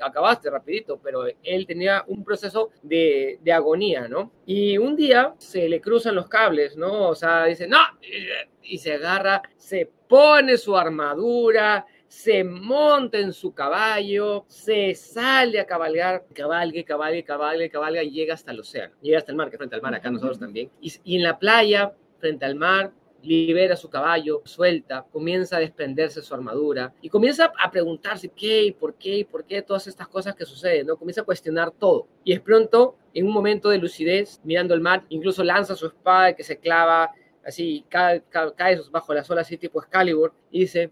acabaste 0.00 0.50
rapidito, 0.50 0.98
pero 1.02 1.24
él 1.42 1.66
tenía 1.66 2.04
un 2.06 2.24
proceso 2.24 2.70
de, 2.82 3.38
de, 3.42 3.52
agonía, 3.52 4.08
¿no? 4.08 4.32
Y 4.44 4.78
un 4.78 4.96
día 4.96 5.34
se 5.38 5.68
le 5.68 5.80
cruzan 5.80 6.14
los 6.14 6.28
cables, 6.28 6.76
¿no? 6.76 7.08
O 7.08 7.14
sea, 7.14 7.44
dice, 7.44 7.66
no, 7.66 7.78
y 8.62 8.78
se 8.78 8.94
agarra, 8.94 9.42
se 9.56 9.90
pone 10.08 10.56
su 10.56 10.76
armadura, 10.76 11.86
se 12.08 12.44
monta 12.44 13.18
en 13.18 13.32
su 13.32 13.52
caballo, 13.52 14.44
se 14.48 14.94
sale 14.94 15.60
a 15.60 15.66
cabalgar, 15.66 16.24
cabalgue, 16.32 16.84
cabalgue, 16.84 17.24
cabalgue, 17.24 17.70
cabalga 17.70 18.02
y 18.02 18.10
llega 18.10 18.34
hasta 18.34 18.52
el 18.52 18.60
océano, 18.60 18.94
llega 19.02 19.18
hasta 19.18 19.32
el 19.32 19.36
mar, 19.36 19.50
que 19.50 19.58
frente 19.58 19.74
al 19.74 19.82
mar, 19.82 19.94
acá 19.94 20.10
nosotros 20.10 20.38
también. 20.38 20.70
Y, 20.80 20.92
y 21.04 21.16
en 21.16 21.22
la 21.22 21.38
playa, 21.38 21.92
frente 22.18 22.44
al 22.44 22.54
mar, 22.54 22.92
libera 23.26 23.76
su 23.76 23.90
caballo, 23.90 24.42
suelta, 24.44 25.04
comienza 25.12 25.56
a 25.56 25.60
desprenderse 25.60 26.22
su 26.22 26.34
armadura 26.34 26.94
y 27.00 27.08
comienza 27.08 27.52
a 27.62 27.70
preguntarse 27.70 28.28
qué 28.28 28.74
por 28.78 28.94
qué 28.94 29.26
por 29.30 29.44
qué 29.44 29.62
todas 29.62 29.86
estas 29.86 30.08
cosas 30.08 30.34
que 30.34 30.44
suceden, 30.44 30.86
¿no? 30.86 30.96
Comienza 30.96 31.22
a 31.22 31.24
cuestionar 31.24 31.70
todo. 31.70 32.06
Y 32.24 32.32
es 32.32 32.40
pronto, 32.40 32.96
en 33.12 33.26
un 33.26 33.32
momento 33.32 33.68
de 33.68 33.78
lucidez, 33.78 34.40
mirando 34.44 34.74
el 34.74 34.80
mar, 34.80 35.04
incluso 35.08 35.42
lanza 35.44 35.74
su 35.74 35.86
espada 35.86 36.34
que 36.34 36.44
se 36.44 36.58
clava 36.58 37.10
así, 37.44 37.84
cae, 37.88 38.22
cae 38.56 38.80
bajo 38.90 39.14
las 39.14 39.30
olas 39.30 39.46
así 39.46 39.56
tipo 39.56 39.80
Excalibur 39.80 40.32
y 40.50 40.60
dice, 40.60 40.90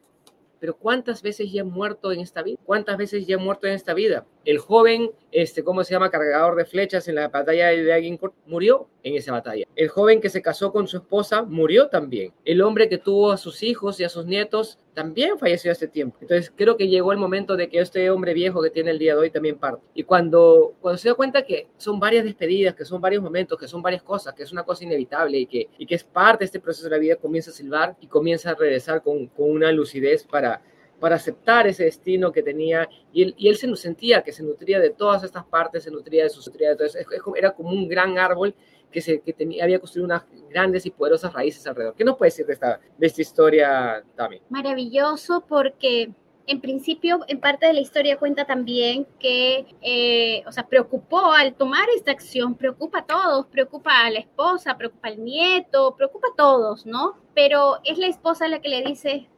pero 0.61 0.79
¿cuántas 0.79 1.21
veces 1.21 1.53
ya 1.53 1.61
he 1.61 1.65
muerto 1.65 2.11
en 2.11 2.21
esta 2.21 2.43
vida? 2.43 2.59
¿Cuántas 2.65 2.97
veces 2.97 3.27
ya 3.27 3.35
he 3.35 3.39
muerto 3.39 3.67
en 3.67 3.75
esta 3.75 3.93
vida? 3.93 4.27
El 4.45 4.59
joven, 4.59 5.11
este, 5.35 5.65
¿cómo 5.65 5.83
se 5.83 5.93
llama? 5.93 6.11
Cargador 6.11 6.55
de 6.55 6.65
flechas 6.65 7.09
en 7.09 7.17
la 7.17 7.27
batalla 7.27 7.67
de 7.67 7.93
Agincourt, 7.93 8.35
murió 8.47 8.89
en 9.03 9.17
esa 9.17 9.33
batalla. 9.33 9.67
El 9.75 9.89
joven 9.89 10.21
que 10.21 10.31
se 10.31 10.41
casó 10.41 10.73
con 10.73 10.87
su 10.87 10.99
esposa 10.99 11.43
murió 11.43 11.89
también. 11.89 12.33
El 12.45 12.63
hombre 12.63 12.89
que 12.89 12.99
tuvo 12.99 13.33
a 13.33 13.37
sus 13.37 13.65
hijos 13.65 13.99
y 13.99 14.05
a 14.05 14.09
sus 14.09 14.27
nietos 14.27 14.79
también 14.95 15.37
falleció 15.37 15.73
hace 15.73 15.89
tiempo. 15.89 16.19
Entonces 16.21 16.53
creo 16.55 16.77
que 16.77 16.87
llegó 16.87 17.11
el 17.11 17.19
momento 17.19 17.57
de 17.57 17.69
que 17.69 17.81
este 17.81 18.09
hombre 18.11 18.33
viejo 18.33 18.63
que 18.63 18.71
tiene 18.71 18.93
el 18.93 18.99
día 19.01 19.15
de 19.15 19.23
hoy 19.23 19.31
también 19.31 19.59
parte. 19.59 19.83
Y 19.93 20.05
cuando, 20.05 20.75
cuando 20.81 20.99
se 20.99 21.09
da 21.09 21.15
cuenta 21.17 21.43
que 21.43 21.67
son 21.79 21.99
varias 21.99 22.25
despedidas, 22.25 22.77
que 22.77 22.85
son 22.85 23.01
varios 23.01 23.21
momentos, 23.21 23.59
que 23.59 23.67
son 23.67 23.83
varias 23.83 24.05
cosas, 24.05 24.35
que 24.35 24.45
es 24.45 24.53
una 24.53 24.63
cosa 24.63 24.85
inevitable 24.85 25.37
y 25.37 25.47
que, 25.47 25.69
y 25.79 25.85
que 25.85 25.97
es 25.97 26.05
parte 26.05 26.45
de 26.45 26.47
este 26.47 26.61
proceso 26.61 26.85
de 26.85 26.91
la 26.91 26.99
vida, 26.99 27.17
comienza 27.17 27.51
a 27.51 27.55
silbar 27.55 27.97
y 28.01 28.07
comienza 28.07 28.51
a 28.51 28.55
regresar 28.55 29.03
con, 29.03 29.27
con 29.27 29.51
una 29.51 29.73
lucidez 29.73 30.23
para, 30.23 30.63
para 31.01 31.17
aceptar 31.17 31.67
ese 31.67 31.85
destino 31.85 32.33
que 32.33 32.43
tenía 32.43 32.89
y 33.13 33.23
él, 33.23 33.35
y 33.37 33.49
él 33.49 33.57
se 33.57 33.75
sentía 33.77 34.23
que 34.23 34.33
se 34.33 34.43
nutría 34.43 34.81
de 34.81 34.91
todas 34.91 35.23
estas 35.23 35.45
partes, 35.45 35.85
se 35.85 35.91
nutría 35.91 36.25
de 36.25 36.31
sus 36.31 36.47
nutría 36.47 36.75
de 36.75 36.91
era 37.37 37.53
como 37.53 37.71
un 37.71 37.89
gran 37.89 38.19
árbol 38.19 38.55
que, 38.91 39.01
se, 39.01 39.21
que 39.21 39.33
tenía, 39.33 39.65
había 39.65 39.79
construido 39.81 40.07
unas 40.07 40.25
grandes 40.49 40.87
y 40.87 40.91
poderosas 40.91 41.33
raíces 41.33 41.67
alrededor. 41.67 41.95
¿Qué 41.97 42.05
nos 42.05 42.17
puede 42.17 42.31
decir 42.31 42.47
de 42.47 42.53
esta, 42.53 42.81
de 42.97 43.07
esta 43.07 43.23
historia, 43.23 44.05
Tami? 44.15 44.41
Maravilloso 44.49 45.45
porque 45.49 46.13
en 46.47 46.61
principio, 46.61 47.21
en 47.27 47.41
parte 47.41 47.67
de 47.67 47.73
la 47.73 47.81
historia 47.81 48.19
cuenta 48.19 48.45
también 48.45 49.07
que, 49.19 49.67
eh, 49.81 50.43
o 50.47 50.53
sea, 50.53 50.67
preocupó 50.67 51.33
al 51.33 51.55
tomar 51.55 51.89
esta 51.97 52.11
acción, 52.11 52.55
preocupa 52.55 53.01
a 53.01 53.07
todos, 53.07 53.47
preocupa 53.47 54.05
a 54.05 54.11
la 54.11 54.19
esposa, 54.19 54.77
preocupa 54.77 55.09
al 55.09 55.25
nieto, 55.25 55.95
preocupa 55.97 56.29
a 56.33 56.37
todos, 56.37 56.85
¿no? 56.87 57.15
Pero 57.35 57.79
es 57.85 57.99
la 57.99 58.09
esposa 58.09 58.49
la 58.49 58.61
que 58.61 58.69
le 58.69 58.83
dice 58.83 59.29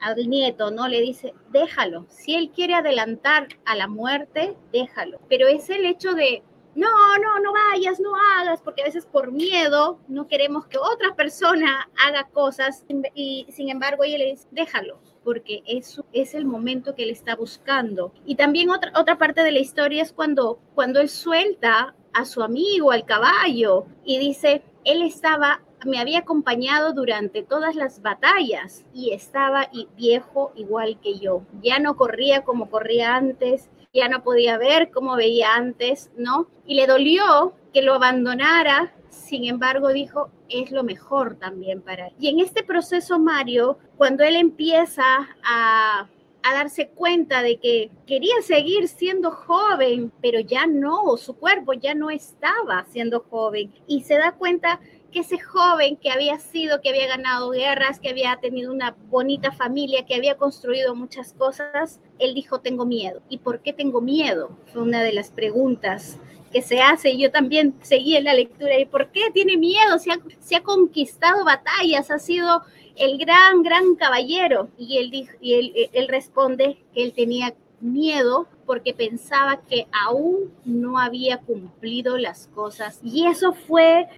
al 0.00 0.28
nieto, 0.28 0.70
¿no? 0.70 0.88
Le 0.88 1.00
dice, 1.00 1.34
déjalo. 1.50 2.06
Si 2.08 2.34
él 2.34 2.50
quiere 2.50 2.74
adelantar 2.74 3.48
a 3.64 3.76
la 3.76 3.88
muerte, 3.88 4.56
déjalo. 4.72 5.20
Pero 5.28 5.48
es 5.48 5.70
el 5.70 5.84
hecho 5.84 6.14
de 6.14 6.42
no, 6.74 6.88
no, 7.18 7.40
no 7.40 7.52
vayas, 7.52 7.98
no 7.98 8.12
hagas, 8.14 8.62
porque 8.62 8.82
a 8.82 8.84
veces 8.84 9.04
por 9.04 9.32
miedo 9.32 9.98
no 10.06 10.28
queremos 10.28 10.66
que 10.66 10.78
otra 10.78 11.16
persona 11.16 11.88
haga 11.98 12.28
cosas 12.32 12.84
y 13.14 13.46
sin 13.50 13.70
embargo 13.70 14.04
ella 14.04 14.18
le 14.18 14.30
dice, 14.30 14.46
déjalo, 14.52 15.00
porque 15.24 15.62
eso 15.66 16.04
es 16.12 16.34
el 16.34 16.44
momento 16.44 16.94
que 16.94 17.02
él 17.02 17.10
está 17.10 17.34
buscando. 17.34 18.12
Y 18.24 18.36
también 18.36 18.70
otra, 18.70 18.92
otra 18.94 19.18
parte 19.18 19.42
de 19.42 19.52
la 19.52 19.58
historia 19.58 20.02
es 20.02 20.12
cuando, 20.12 20.60
cuando 20.74 21.00
él 21.00 21.08
suelta 21.08 21.94
a 22.12 22.24
su 22.24 22.42
amigo, 22.42 22.92
al 22.92 23.04
caballo, 23.04 23.86
y 24.04 24.18
dice, 24.18 24.62
él 24.84 25.02
estaba 25.02 25.62
me 25.84 25.98
había 25.98 26.20
acompañado 26.20 26.92
durante 26.92 27.42
todas 27.42 27.74
las 27.74 28.02
batallas 28.02 28.84
y 28.92 29.12
estaba 29.12 29.70
viejo 29.96 30.52
igual 30.54 30.98
que 31.00 31.18
yo. 31.18 31.42
Ya 31.62 31.78
no 31.78 31.96
corría 31.96 32.42
como 32.42 32.70
corría 32.70 33.16
antes, 33.16 33.70
ya 33.92 34.08
no 34.08 34.22
podía 34.22 34.58
ver 34.58 34.90
como 34.90 35.16
veía 35.16 35.54
antes, 35.54 36.10
¿no? 36.16 36.48
Y 36.64 36.74
le 36.74 36.86
dolió 36.86 37.54
que 37.72 37.82
lo 37.82 37.94
abandonara, 37.94 38.92
sin 39.08 39.44
embargo 39.44 39.88
dijo, 39.88 40.30
es 40.48 40.70
lo 40.70 40.84
mejor 40.84 41.36
también 41.36 41.82
para 41.82 42.08
él. 42.08 42.14
Y 42.18 42.28
en 42.28 42.40
este 42.40 42.62
proceso, 42.62 43.18
Mario, 43.18 43.78
cuando 43.96 44.22
él 44.24 44.36
empieza 44.36 45.28
a, 45.42 46.08
a 46.42 46.54
darse 46.54 46.88
cuenta 46.88 47.42
de 47.42 47.58
que 47.58 47.90
quería 48.06 48.34
seguir 48.42 48.88
siendo 48.88 49.30
joven, 49.30 50.12
pero 50.20 50.40
ya 50.40 50.66
no, 50.66 51.16
su 51.16 51.34
cuerpo 51.34 51.72
ya 51.72 51.94
no 51.94 52.10
estaba 52.10 52.84
siendo 52.88 53.20
joven, 53.20 53.72
y 53.86 54.02
se 54.02 54.14
da 54.14 54.32
cuenta 54.32 54.80
que 55.10 55.20
ese 55.20 55.38
joven 55.38 55.96
que 55.96 56.10
había 56.10 56.38
sido, 56.38 56.80
que 56.80 56.90
había 56.90 57.06
ganado 57.06 57.50
guerras, 57.50 58.00
que 58.00 58.10
había 58.10 58.36
tenido 58.36 58.72
una 58.72 58.96
bonita 59.08 59.52
familia, 59.52 60.06
que 60.06 60.14
había 60.14 60.36
construido 60.36 60.94
muchas 60.94 61.32
cosas, 61.32 62.00
él 62.18 62.34
dijo, 62.34 62.60
tengo 62.60 62.86
miedo. 62.86 63.20
¿Y 63.28 63.38
por 63.38 63.60
qué 63.60 63.72
tengo 63.72 64.00
miedo? 64.00 64.56
Fue 64.72 64.82
una 64.82 65.02
de 65.02 65.12
las 65.12 65.30
preguntas 65.30 66.18
que 66.52 66.62
se 66.62 66.80
hace. 66.80 67.16
Yo 67.16 67.30
también 67.30 67.74
seguí 67.82 68.16
en 68.16 68.24
la 68.24 68.34
lectura. 68.34 68.78
¿Y 68.78 68.86
por 68.86 69.10
qué 69.10 69.30
tiene 69.32 69.56
miedo? 69.56 69.98
Se 69.98 70.56
ha, 70.56 70.62
conquistado 70.62 71.44
batallas, 71.44 72.10
ha 72.10 72.18
sido 72.18 72.62
el 72.96 73.18
gran, 73.18 73.62
gran 73.62 73.94
caballero. 73.96 74.68
Y 74.78 74.98
él, 74.98 75.28
y 75.40 75.88
él 75.92 76.08
responde 76.08 76.78
que 76.94 77.02
él 77.02 77.12
tenía 77.12 77.54
miedo 77.80 78.46
porque 78.66 78.94
pensaba 78.94 79.60
que 79.62 79.86
aún 79.92 80.52
no 80.64 80.98
había 80.98 81.38
cumplido 81.38 82.18
las 82.18 82.48
cosas. 82.48 83.00
Y 83.02 83.26
eso 83.26 83.52
fue, 83.52 84.08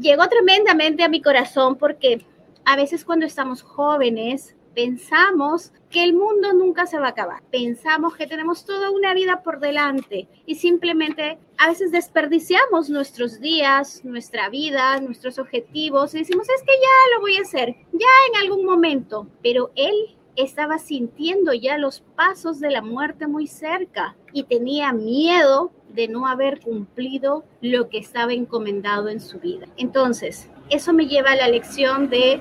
llegó 0.00 0.28
tremendamente 0.28 1.02
a 1.02 1.08
mi 1.08 1.20
corazón 1.20 1.76
porque 1.76 2.24
a 2.64 2.76
veces 2.76 3.04
cuando 3.04 3.26
estamos 3.26 3.62
jóvenes 3.62 4.54
pensamos 4.74 5.72
que 5.90 6.04
el 6.04 6.14
mundo 6.14 6.52
nunca 6.52 6.86
se 6.86 6.98
va 6.98 7.06
a 7.06 7.10
acabar. 7.10 7.42
Pensamos 7.50 8.16
que 8.16 8.26
tenemos 8.26 8.64
toda 8.64 8.90
una 8.90 9.12
vida 9.14 9.42
por 9.42 9.58
delante 9.58 10.28
y 10.46 10.54
simplemente 10.54 11.38
a 11.58 11.68
veces 11.68 11.90
desperdiciamos 11.90 12.88
nuestros 12.88 13.40
días, 13.40 14.04
nuestra 14.04 14.48
vida, 14.48 15.00
nuestros 15.00 15.38
objetivos 15.38 16.14
y 16.14 16.18
decimos, 16.18 16.48
es 16.48 16.62
que 16.62 16.72
ya 16.72 17.16
lo 17.16 17.20
voy 17.20 17.36
a 17.36 17.42
hacer, 17.42 17.74
ya 17.92 18.06
en 18.32 18.40
algún 18.42 18.64
momento. 18.64 19.26
Pero 19.42 19.72
él 19.74 20.16
estaba 20.42 20.78
sintiendo 20.78 21.52
ya 21.52 21.78
los 21.78 22.00
pasos 22.16 22.60
de 22.60 22.70
la 22.70 22.82
muerte 22.82 23.26
muy 23.26 23.46
cerca 23.46 24.16
y 24.32 24.44
tenía 24.44 24.92
miedo 24.92 25.72
de 25.88 26.08
no 26.08 26.26
haber 26.26 26.60
cumplido 26.60 27.44
lo 27.60 27.88
que 27.88 27.98
estaba 27.98 28.32
encomendado 28.32 29.08
en 29.08 29.20
su 29.20 29.38
vida. 29.38 29.66
Entonces, 29.76 30.48
eso 30.68 30.92
me 30.92 31.06
lleva 31.06 31.32
a 31.32 31.36
la 31.36 31.48
lección 31.48 32.08
de 32.08 32.40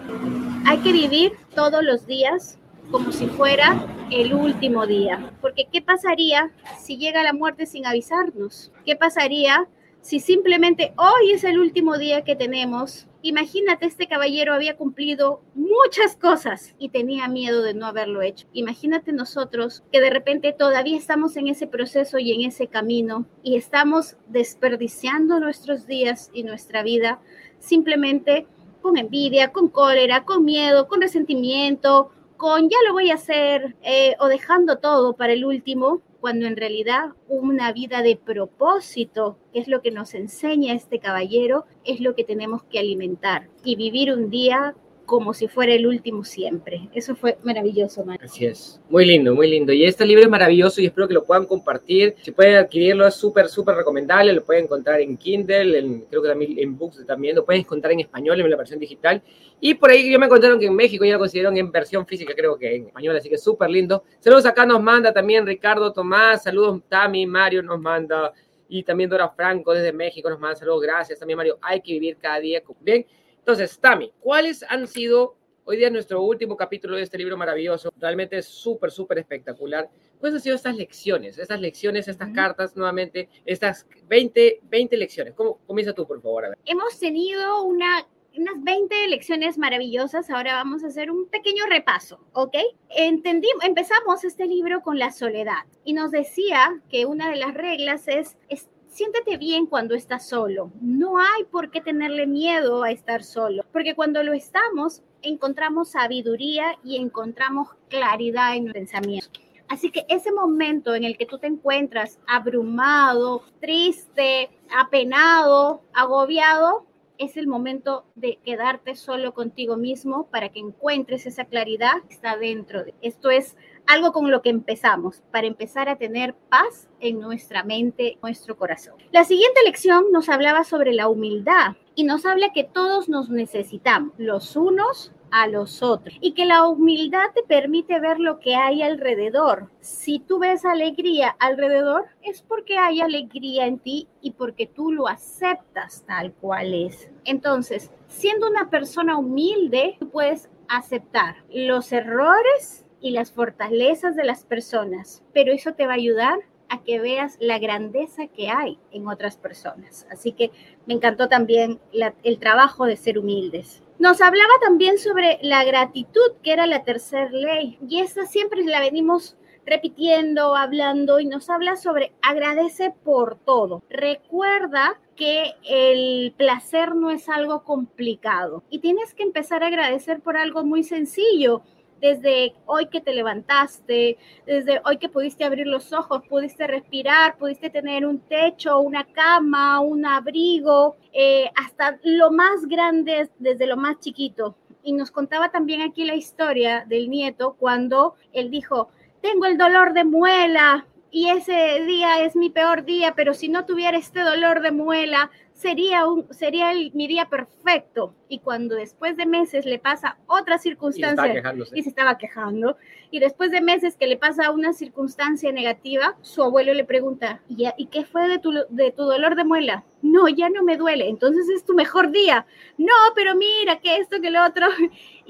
hay 0.66 0.78
que 0.80 0.92
vivir 0.92 1.34
todos 1.56 1.84
los 1.84 2.06
días 2.06 2.58
como 2.92 3.12
si 3.12 3.28
fuera 3.28 3.86
el 4.12 4.34
último 4.34 4.86
día. 4.88 5.32
Porque 5.42 5.68
¿qué 5.72 5.82
pasaría 5.82 6.52
si 6.80 6.98
llega 6.98 7.24
la 7.24 7.34
muerte 7.34 7.66
sin 7.66 7.86
avisarnos? 7.86 8.72
¿Qué 8.86 8.96
pasaría 8.96 9.68
si 10.02 10.20
simplemente 10.20 10.94
hoy 10.98 11.32
es 11.32 11.44
el 11.44 11.60
último 11.60 11.98
día 11.98 12.24
que 12.24 12.36
tenemos 12.36 13.08
Imagínate, 13.22 13.86
este 13.86 14.08
caballero 14.08 14.54
había 14.54 14.78
cumplido 14.78 15.42
muchas 15.54 16.16
cosas 16.16 16.74
y 16.80 16.90
tenía 16.90 17.28
miedo 17.28 17.64
de 17.64 17.74
no 17.74 17.86
haberlo 17.86 18.22
hecho. 18.22 18.48
Imagínate 18.54 19.12
nosotros 19.12 19.84
que 19.92 20.00
de 20.00 20.10
repente 20.10 20.54
todavía 20.54 20.98
estamos 20.98 21.36
en 21.36 21.50
ese 21.50 21.68
proceso 21.68 22.18
y 22.18 22.32
en 22.32 22.48
ese 22.48 22.68
camino 22.68 23.26
y 23.44 23.58
estamos 23.58 24.16
desperdiciando 24.28 25.42
nuestros 25.42 25.86
días 25.86 26.32
y 26.34 26.44
nuestra 26.44 26.82
vida 26.82 27.20
simplemente 27.60 28.48
con 28.82 28.98
envidia, 28.98 29.52
con 29.52 29.68
cólera, 29.68 30.24
con 30.24 30.46
miedo, 30.46 30.88
con 30.88 31.02
resentimiento, 31.02 32.12
con 32.40 32.70
ya 32.70 32.78
lo 32.88 32.94
voy 32.94 33.12
a 33.12 33.16
hacer 33.16 33.76
eh, 33.84 34.16
o 34.18 34.28
dejando 34.28 34.78
todo 34.78 35.14
para 35.14 35.34
el 35.34 35.44
último 35.44 36.02
cuando 36.22 36.48
en 36.48 36.56
realidad 36.56 37.10
una 37.28 37.74
vida 37.74 38.02
de 38.02 38.16
propósito, 38.16 39.38
que 39.52 39.60
es 39.60 39.68
lo 39.68 39.82
que 39.82 39.92
nos 39.92 40.14
enseña 40.14 40.74
este 40.74 41.00
caballero, 41.00 41.66
es 41.84 42.00
lo 42.00 42.16
que 42.16 42.24
tenemos 42.24 42.64
que 42.64 42.80
alimentar 42.80 43.50
y 43.66 43.76
vivir 43.76 44.14
un 44.14 44.30
día 44.30 44.74
como 45.10 45.34
si 45.34 45.48
fuera 45.48 45.74
el 45.74 45.88
último 45.88 46.24
siempre. 46.24 46.88
Eso 46.94 47.16
fue 47.16 47.40
maravilloso, 47.42 48.06
Mario. 48.06 48.28
Así 48.28 48.46
es. 48.46 48.80
Muy 48.92 49.06
lindo, 49.06 49.34
muy 49.34 49.50
lindo. 49.50 49.74
Y 49.74 49.84
este 49.84 50.06
libro 50.06 50.24
es 50.24 50.30
maravilloso 50.30 50.82
y 50.82 50.86
espero 50.86 51.08
que 51.08 51.16
lo 51.16 51.24
puedan 51.24 51.48
compartir. 51.48 52.14
Si 52.22 52.30
pueden 52.30 52.58
adquirirlo, 52.58 53.08
es 53.08 53.16
súper, 53.16 53.50
súper 53.50 53.76
recomendable. 53.76 54.32
Lo 54.34 54.44
pueden 54.44 54.66
encontrar 54.66 55.02
en 55.02 55.18
Kindle, 55.18 55.80
en, 55.80 56.02
creo 56.02 56.22
que 56.22 56.28
también 56.28 56.60
en 56.60 56.78
Books 56.78 57.08
también. 57.08 57.36
Lo 57.36 57.44
pueden 57.44 57.62
encontrar 57.62 57.92
en 57.94 58.02
español, 58.02 58.40
en 58.40 58.52
la 58.52 58.56
versión 58.56 58.80
digital. 58.80 59.24
Y 59.60 59.74
por 59.74 59.90
ahí 59.90 60.12
yo 60.12 60.20
me 60.20 60.28
encontraron 60.28 60.60
que 60.60 60.68
en 60.68 60.76
México 60.76 61.04
ya 61.04 61.14
lo 61.14 61.20
consideraron 61.20 61.58
en 61.58 61.72
versión 61.72 62.06
física, 62.06 62.36
creo 62.36 62.56
que 62.56 62.76
en 62.76 62.86
español, 62.86 63.18
así 63.18 63.30
que 63.30 63.38
súper 63.40 63.72
lindo. 63.72 64.04
Saludos 64.20 64.46
acá 64.46 64.64
nos 64.64 64.80
manda 64.80 65.12
también 65.12 65.44
Ricardo 65.48 65.92
Tomás. 65.92 66.44
Saludos 66.44 66.84
Tami, 66.88 67.26
Mario 67.26 67.64
nos 67.64 67.80
manda. 67.80 68.32
Y 68.68 68.84
también 68.84 69.10
Dora 69.10 69.28
Franco 69.30 69.74
desde 69.74 69.92
México 69.92 70.30
nos 70.30 70.40
manda 70.40 70.56
saludos. 70.56 70.84
Gracias 70.84 71.18
también, 71.18 71.38
Mario. 71.38 71.58
Hay 71.64 71.82
que 71.82 71.94
vivir 71.94 72.18
cada 72.22 72.40
día. 72.40 72.62
Bien. 72.82 73.04
Entonces, 73.50 73.80
Tami, 73.80 74.12
¿cuáles 74.20 74.62
han 74.70 74.86
sido, 74.88 75.36
hoy 75.64 75.78
día 75.78 75.90
nuestro 75.90 76.22
último 76.22 76.56
capítulo 76.56 76.96
de 76.96 77.02
este 77.02 77.18
libro 77.18 77.36
maravilloso, 77.36 77.92
realmente 77.98 78.38
es 78.38 78.46
súper, 78.46 78.92
súper 78.92 79.18
espectacular, 79.18 79.90
¿cuáles 80.20 80.36
han 80.36 80.42
sido 80.42 80.56
estas 80.56 80.76
lecciones, 80.76 81.40
estas 81.40 81.60
lecciones, 81.60 82.08
estas 82.08 82.30
cartas, 82.30 82.76
nuevamente, 82.76 83.28
estas 83.46 83.88
20, 84.08 84.60
20 84.70 84.98
lecciones? 84.98 85.34
¿Cómo 85.34 85.58
comienza 85.66 85.94
tú, 85.94 86.06
por 86.06 86.22
favor? 86.22 86.46
A 86.46 86.50
ver. 86.50 86.60
Hemos 86.64 87.00
tenido 87.00 87.64
una 87.64 88.06
unas 88.38 88.64
20 88.64 89.08
lecciones 89.08 89.58
maravillosas. 89.58 90.30
Ahora 90.30 90.54
vamos 90.54 90.84
a 90.84 90.88
hacer 90.88 91.10
un 91.10 91.28
pequeño 91.28 91.66
repaso, 91.66 92.20
¿ok? 92.34 92.56
Entendimos, 92.90 93.64
empezamos 93.66 94.24
este 94.24 94.46
libro 94.46 94.82
con 94.82 95.00
la 95.00 95.12
soledad 95.12 95.66
y 95.84 95.94
nos 95.94 96.12
decía 96.12 96.80
que 96.90 97.08
una 97.08 97.32
de 97.32 97.38
las 97.38 97.56
reglas 97.56 98.08
es, 98.08 98.38
es 98.48 98.70
siéntete 98.90 99.38
bien 99.38 99.66
cuando 99.66 99.96
estás 99.96 100.28
solo. 100.28 100.72
No 100.82 101.18
hay 101.18 101.44
por 101.50 101.72
qué 101.72 101.82
tenerle 101.82 102.28
miedo 102.28 102.84
a 102.84 102.92
estar 102.92 103.24
solo, 103.24 103.64
porque 103.72 103.96
cuando 103.96 104.24
lo 104.24 104.34
estamos, 104.34 105.04
encontramos 105.22 105.92
sabiduría 105.92 106.78
y 106.84 106.98
encontramos 106.98 107.70
claridad 107.90 108.56
en 108.56 108.68
el 108.68 108.74
pensamiento. 108.74 109.40
Así 109.68 109.92
que 109.92 110.06
ese 110.10 110.32
momento 110.32 110.96
en 110.96 111.04
el 111.04 111.16
que 111.16 111.28
tú 111.28 111.38
te 111.38 111.48
encuentras 111.48 112.20
abrumado, 112.28 113.44
triste, 113.62 114.50
apenado, 114.76 115.84
agobiado, 115.94 116.88
es 117.20 117.36
el 117.36 117.48
momento 117.48 118.06
de 118.16 118.40
quedarte 118.44 118.96
solo 118.96 119.34
contigo 119.34 119.76
mismo 119.76 120.28
para 120.32 120.50
que 120.50 120.60
encuentres 120.60 121.26
esa 121.28 121.46
claridad 121.46 122.02
que 122.08 122.16
está 122.16 122.38
dentro 122.38 122.84
de. 122.84 122.96
Esto 123.02 123.30
es 123.30 123.58
algo 123.90 124.14
con 124.14 124.30
lo 124.30 124.44
que 124.44 124.52
empezamos, 124.52 125.24
para 125.32 125.48
empezar 125.48 125.90
a 125.90 125.96
tener 125.96 126.36
paz 126.36 126.88
en 127.00 127.20
nuestra 127.20 127.64
mente, 127.64 128.20
nuestro 128.22 128.56
corazón. 128.56 128.94
La 129.12 129.24
siguiente 129.24 129.62
lección 129.66 130.12
nos 130.12 130.30
hablaba 130.30 130.64
sobre 130.64 130.94
la 130.94 131.08
humildad 131.08 131.76
y 131.96 132.04
nos 132.04 132.24
habla 132.28 132.54
que 132.54 132.64
todos 132.64 133.10
nos 133.10 133.30
necesitamos, 133.30 134.14
los 134.20 134.56
unos 134.56 135.12
a 135.32 135.48
los 135.48 135.82
otros 135.82 136.16
y 136.22 136.34
que 136.34 136.46
la 136.46 136.68
humildad 136.68 137.32
te 137.34 137.42
permite 137.42 138.00
ver 138.00 138.20
lo 138.20 138.40
que 138.40 138.56
hay 138.56 138.84
alrededor. 138.84 139.72
Si 139.80 140.20
tú 140.20 140.38
ves 140.38 140.66
alegría 140.66 141.36
alrededor, 141.40 142.06
es 142.22 142.44
porque 142.44 142.78
hay 142.78 143.02
alegría 143.02 143.66
en 143.66 143.80
ti 143.80 144.08
y 144.22 144.32
porque 144.32 144.68
tú 144.68 144.92
lo 144.92 145.08
aceptas 145.08 146.04
tal 146.06 146.32
cual 146.34 146.76
es. 146.76 147.10
Entonces, 147.26 147.92
siendo 148.08 148.48
una 148.48 148.70
persona 148.70 149.18
humilde, 149.18 149.98
puedes 150.12 150.48
aceptar 150.68 151.38
los 151.50 151.92
errores 151.92 152.86
y 153.02 153.12
las 153.12 153.32
fortalezas 153.32 154.16
de 154.16 154.26
las 154.26 154.44
personas, 154.46 155.24
pero 155.34 155.52
eso 155.52 155.74
te 155.74 155.86
va 155.86 155.94
a 155.94 155.96
ayudar 155.96 156.40
a 156.70 156.84
que 156.84 157.00
veas 157.00 157.38
la 157.40 157.60
grandeza 157.60 158.28
que 158.28 158.50
hay 158.50 158.78
en 158.92 159.08
otras 159.08 159.38
personas. 159.38 160.08
Así 160.12 160.32
que 160.32 160.52
me 160.86 160.94
encantó 160.94 161.28
también 161.28 161.80
el 162.24 162.40
trabajo 162.40 162.86
de 162.86 162.96
ser 162.96 163.18
humildes. 163.18 163.82
Nos 163.98 164.22
hablaba 164.22 164.54
también 164.62 164.98
sobre 164.98 165.40
la 165.42 165.64
gratitud, 165.66 166.34
que 166.44 166.54
era 166.54 166.68
la 166.68 166.84
tercera 166.84 167.30
ley, 167.32 167.78
y 167.88 168.00
esa 168.00 168.26
siempre 168.26 168.64
la 168.64 168.80
venimos 168.80 169.36
repitiendo, 169.66 170.56
hablando, 170.56 171.20
y 171.20 171.26
nos 171.26 171.50
habla 171.50 171.76
sobre 171.76 172.14
agradece 172.22 172.94
por 173.04 173.36
todo. 173.36 173.84
Recuerda 173.90 175.00
que 175.16 175.54
el 175.68 176.34
placer 176.38 176.96
no 176.96 177.12
es 177.12 177.28
algo 177.28 177.64
complicado 177.64 178.64
y 178.70 178.80
tienes 178.80 179.14
que 179.14 179.24
empezar 179.24 179.64
a 179.64 179.68
agradecer 179.68 180.22
por 180.22 180.38
algo 180.38 180.64
muy 180.64 180.84
sencillo 180.84 181.62
desde 182.00 182.54
hoy 182.66 182.88
que 182.88 183.02
te 183.02 183.14
levantaste, 183.14 184.18
desde 184.46 184.82
hoy 184.86 184.98
que 184.98 185.10
pudiste 185.10 185.44
abrir 185.44 185.68
los 185.68 185.94
ojos, 185.94 186.24
pudiste 186.28 186.68
respirar, 186.68 187.38
pudiste 187.38 187.70
tener 187.70 188.06
un 188.06 188.20
techo, 188.20 188.80
una 188.80 189.06
cama, 189.06 189.80
un 189.80 190.06
abrigo, 190.06 190.96
eh, 191.14 191.50
hasta 191.56 192.00
lo 192.04 192.32
más 192.32 192.66
grande, 192.68 193.30
desde 193.40 193.68
lo 193.68 193.78
más 193.78 194.00
chiquito. 194.00 194.56
Y 194.84 194.94
nos 194.94 195.12
contaba 195.12 195.50
también 195.50 195.82
aquí 195.82 196.06
la 196.06 196.16
historia 196.16 196.86
del 196.88 197.10
nieto 197.10 197.56
cuando 197.60 198.16
él 198.34 198.50
dijo, 198.50 198.90
tengo 199.22 199.46
el 199.46 199.58
dolor 199.58 199.94
de 199.94 200.06
muela 200.06 200.86
y 201.12 201.30
ese 201.30 201.84
día 201.86 202.24
es 202.24 202.36
mi 202.36 202.50
peor 202.50 202.86
día, 202.86 203.14
pero 203.16 203.34
si 203.34 203.50
no 203.50 203.66
tuviera 203.66 203.98
este 203.98 204.22
dolor 204.22 204.62
de 204.62 204.72
muela, 204.72 205.32
sería, 205.60 206.08
un, 206.08 206.26
sería 206.34 206.72
el, 206.72 206.92
mi 206.94 207.08
día 207.08 207.26
perfecto. 207.26 208.14
Y 208.30 208.40
cuando 208.40 208.76
después 208.76 209.18
de 209.18 209.26
meses 209.26 209.66
le 209.66 209.78
pasa 209.78 210.18
otra 210.26 210.58
circunstancia 210.58 211.44
y, 211.74 211.84
se 211.84 211.90
estaba 211.90 212.18
quejando, 212.18 212.78
y 213.12 213.20
después 213.20 213.52
de 213.52 213.60
meses 213.60 213.98
que 213.98 214.08
le 214.08 214.16
pasa 214.16 214.52
una 214.52 214.72
circunstancia 214.72 215.52
negativa, 215.52 216.16
su 216.22 216.44
abuelo 216.44 216.74
le 216.74 216.86
pregunta, 216.86 217.42
¿y, 217.50 217.68
¿y 217.76 217.88
qué 217.88 218.06
fue 218.06 218.30
de 218.30 218.40
tu, 218.40 218.54
de 218.70 218.92
tu 218.92 219.04
dolor 219.04 219.36
de 219.36 219.44
muela? 219.44 219.84
No, 220.02 220.30
ya 220.30 220.50
no 220.50 220.64
me 220.64 220.78
duele, 220.78 221.10
entonces 221.10 221.50
es 221.50 221.66
tu 221.66 221.74
mejor 221.74 222.12
día. 222.12 222.46
No, 222.78 222.94
pero 223.14 223.36
mira, 223.36 223.82
que 223.82 223.98
esto, 223.98 224.22
que 224.22 224.32
lo 224.32 224.46
otro. 224.46 224.68